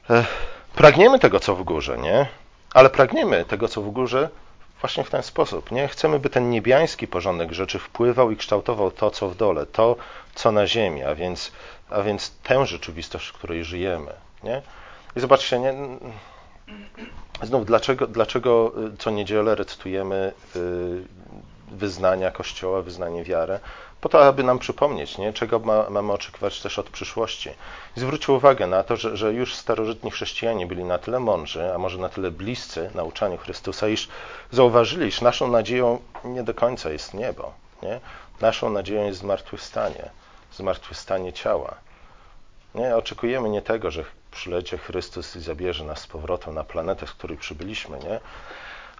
[0.09, 0.25] E,
[0.75, 2.27] pragniemy tego, co w górze, nie?
[2.73, 4.29] Ale pragniemy tego, co w górze
[4.83, 5.87] właśnie w ten sposób, nie?
[5.87, 9.95] Chcemy, by ten niebiański porządek rzeczy wpływał i kształtował to, co w dole, to,
[10.35, 11.51] co na ziemi, a więc
[11.89, 14.11] a więc tę rzeczywistość, w której żyjemy.
[14.43, 14.61] Nie?
[15.15, 15.73] I zobaczcie, nie,
[17.43, 21.03] znów dlaczego, dlaczego y, co niedzielę recytujemy y,
[21.73, 23.59] wyznania Kościoła, wyznanie wiary?
[24.01, 25.33] Po to, aby nam przypomnieć, nie?
[25.33, 27.49] czego ma, mamy oczekiwać też od przyszłości.
[27.97, 31.77] I zwróćcie uwagę na to, że, że już starożytni chrześcijanie byli na tyle mądrzy, a
[31.77, 34.07] może na tyle bliscy nauczaniu Chrystusa, iż
[34.51, 37.53] zauważyli, iż naszą nadzieją nie do końca jest niebo.
[37.83, 37.99] Nie?
[38.41, 40.09] Naszą nadzieją jest zmartwychwstanie
[40.57, 41.75] zmartwychwstanie ciała.
[42.75, 47.11] Nie, oczekujemy nie tego, że przylecie Chrystus i zabierze nas z powrotem na planetę, z
[47.11, 48.19] której przybyliśmy, nie?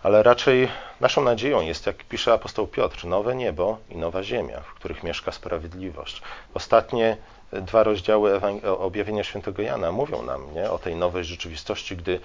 [0.04, 4.74] Ale raczej naszą nadzieją jest, jak pisze apostoł Piotr, nowe niebo i nowa ziemia, w
[4.74, 6.22] których mieszka sprawiedliwość.
[6.54, 7.18] Ostatnie
[7.52, 8.42] dwa rozdziały
[8.78, 12.20] objawienia świętego Jana mówią nam nie, o tej nowej rzeczywistości, gdy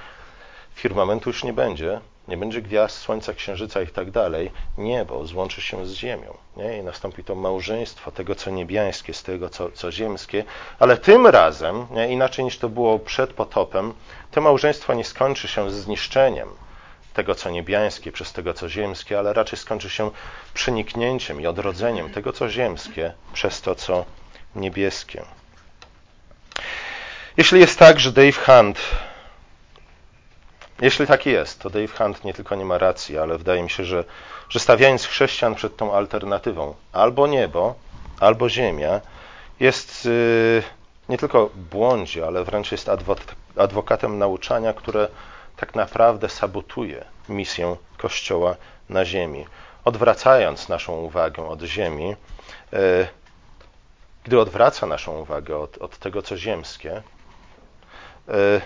[0.74, 5.86] firmamentu już nie będzie, nie będzie gwiazd, słońca, księżyca i tak dalej, niebo złączy się
[5.86, 6.36] z ziemią.
[6.56, 6.78] Nie?
[6.78, 10.44] I nastąpi to małżeństwo tego, co niebiańskie, z tego, co, co ziemskie,
[10.78, 12.08] ale tym razem, nie?
[12.08, 13.94] inaczej niż to było przed potopem,
[14.30, 16.48] to małżeństwo nie skończy się zniszczeniem
[17.18, 20.10] tego, co niebiańskie, przez tego, co ziemskie, ale raczej skończy się
[20.54, 24.04] przeniknięciem i odrodzeniem tego, co ziemskie, przez to, co
[24.56, 25.22] niebieskie.
[27.36, 28.78] Jeśli jest tak, że Dave Hunt
[30.80, 33.84] jeśli tak jest, to Dave Hunt nie tylko nie ma racji, ale wydaje mi się,
[33.84, 34.04] że,
[34.48, 37.74] że stawiając chrześcijan przed tą alternatywą albo niebo,
[38.20, 39.00] albo ziemia,
[39.60, 40.62] jest yy,
[41.08, 42.90] nie tylko błądzie, ale wręcz jest
[43.56, 45.08] adwokatem nauczania, które
[45.60, 48.56] tak naprawdę sabotuje misję Kościoła
[48.88, 49.46] na ziemi.
[49.84, 52.16] Odwracając naszą uwagę od ziemi,
[52.72, 53.08] yy,
[54.24, 57.02] gdy odwraca naszą uwagę od, od tego, co ziemskie,
[58.28, 58.60] yy,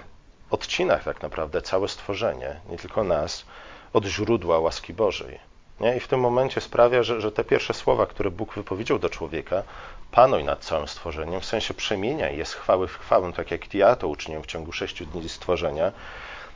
[0.50, 3.44] odcinach tak naprawdę całe stworzenie, nie tylko nas,
[3.92, 5.38] od źródła łaski Bożej.
[5.80, 5.96] Nie?
[5.96, 9.62] I w tym momencie sprawia, że, że te pierwsze słowa, które Bóg wypowiedział do człowieka,
[10.10, 13.96] panuj nad całym stworzeniem, w sensie przemieniaj je z chwały w chwałę, tak jak ja
[13.96, 15.92] to uczyniłem w ciągu sześciu dni stworzenia,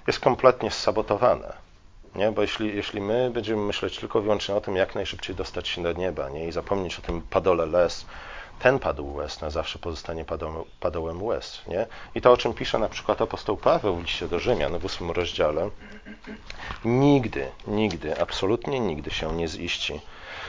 [0.07, 1.53] jest kompletnie sabotowane.
[2.15, 2.33] Nie?
[2.33, 5.83] Bo jeśli, jeśli my będziemy myśleć tylko i wyłącznie o tym, jak najszybciej dostać się
[5.83, 6.49] do nieba nie?
[6.49, 8.07] i zapomnieć o tym padole les,
[8.59, 11.63] ten padł łez na zawsze pozostanie padołem, padołem łez.
[11.69, 11.87] Nie?
[12.15, 15.11] I to, o czym pisze na przykład apostoł Paweł w liście do Rzymian w ósmym
[15.11, 15.71] rozdziale,
[16.85, 20.01] nigdy, nigdy, absolutnie nigdy się nie ziści.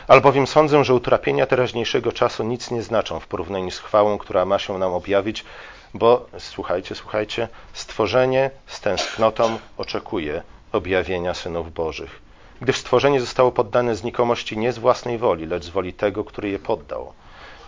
[0.08, 4.60] Albowiem sądzę, że utrapienia teraźniejszego czasu nic nie znaczą w porównaniu z chwałą, która ma
[4.60, 5.46] się nam objawić,
[5.94, 12.20] bo, słuchajcie, słuchajcie, stworzenie z tęsknotą oczekuje objawienia synów Bożych.
[12.62, 16.60] Gdyż stworzenie zostało poddane znikomości nie z własnej woli, lecz z woli tego, który je
[16.60, 17.14] poddał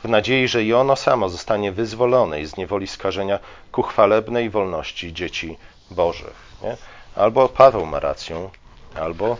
[0.03, 3.39] w nadziei, że i ono samo zostanie wyzwolone z niewoli skażenia
[3.71, 5.57] ku chwalebnej wolności dzieci
[5.91, 6.35] Bożych.
[6.63, 6.77] Nie?
[7.15, 8.49] Albo Paweł ma rację,
[8.95, 9.37] albo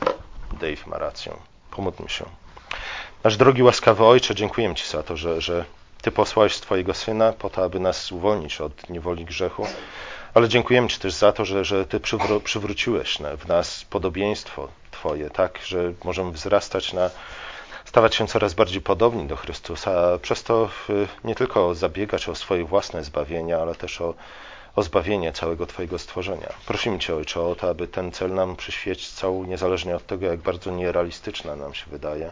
[0.51, 1.33] Dave ma rację.
[1.71, 2.25] Pomódlmy się.
[3.23, 5.65] Nasz drogi łaskawy Ojcze, dziękuję Ci za to, że, że
[6.01, 9.67] Ty posłałeś swojego Syna po to, aby nas uwolnić od niewoli grzechu,
[10.33, 15.29] ale dziękujemy Ci też za to, że, że Ty przywró przywróciłeś w nas podobieństwo Twoje,
[15.29, 17.09] tak, że możemy wzrastać na
[17.89, 20.69] stawać się coraz bardziej podobni do Chrystusa, a przez to
[21.23, 24.13] nie tylko zabiegać o swoje własne zbawienie, ale też o,
[24.75, 26.53] o zbawienie całego Twojego stworzenia.
[26.67, 30.71] Prosimy Cię, Ojcze, o to, aby ten cel nam przyświecał, niezależnie od tego, jak bardzo
[30.71, 32.31] nierealistyczna nam się wydaje.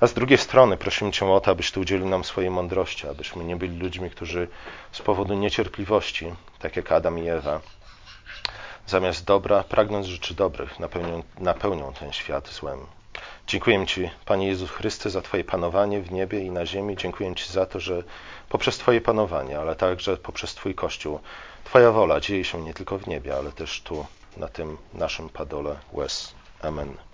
[0.00, 3.44] A z drugiej strony prosimy Cię o to, abyś Ty udzielił nam swojej mądrości, abyśmy
[3.44, 4.48] nie byli ludźmi, którzy
[4.92, 7.60] z powodu niecierpliwości, tak jak Adam i Ewa,
[8.86, 12.86] zamiast dobra, pragnąc rzeczy dobrych, napełnią, napełnią ten świat złem.
[13.46, 16.96] Dziękuję Ci, Panie Jezus Chryste, za Twoje panowanie w niebie i na ziemi.
[16.96, 18.02] Dziękuję Ci za to, że
[18.48, 21.20] poprzez Twoje panowanie, ale także poprzez Twój Kościół,
[21.64, 25.76] Twoja wola dzieje się nie tylko w niebie, ale też tu, na tym naszym padole
[25.92, 26.34] łez.
[26.62, 27.09] Amen.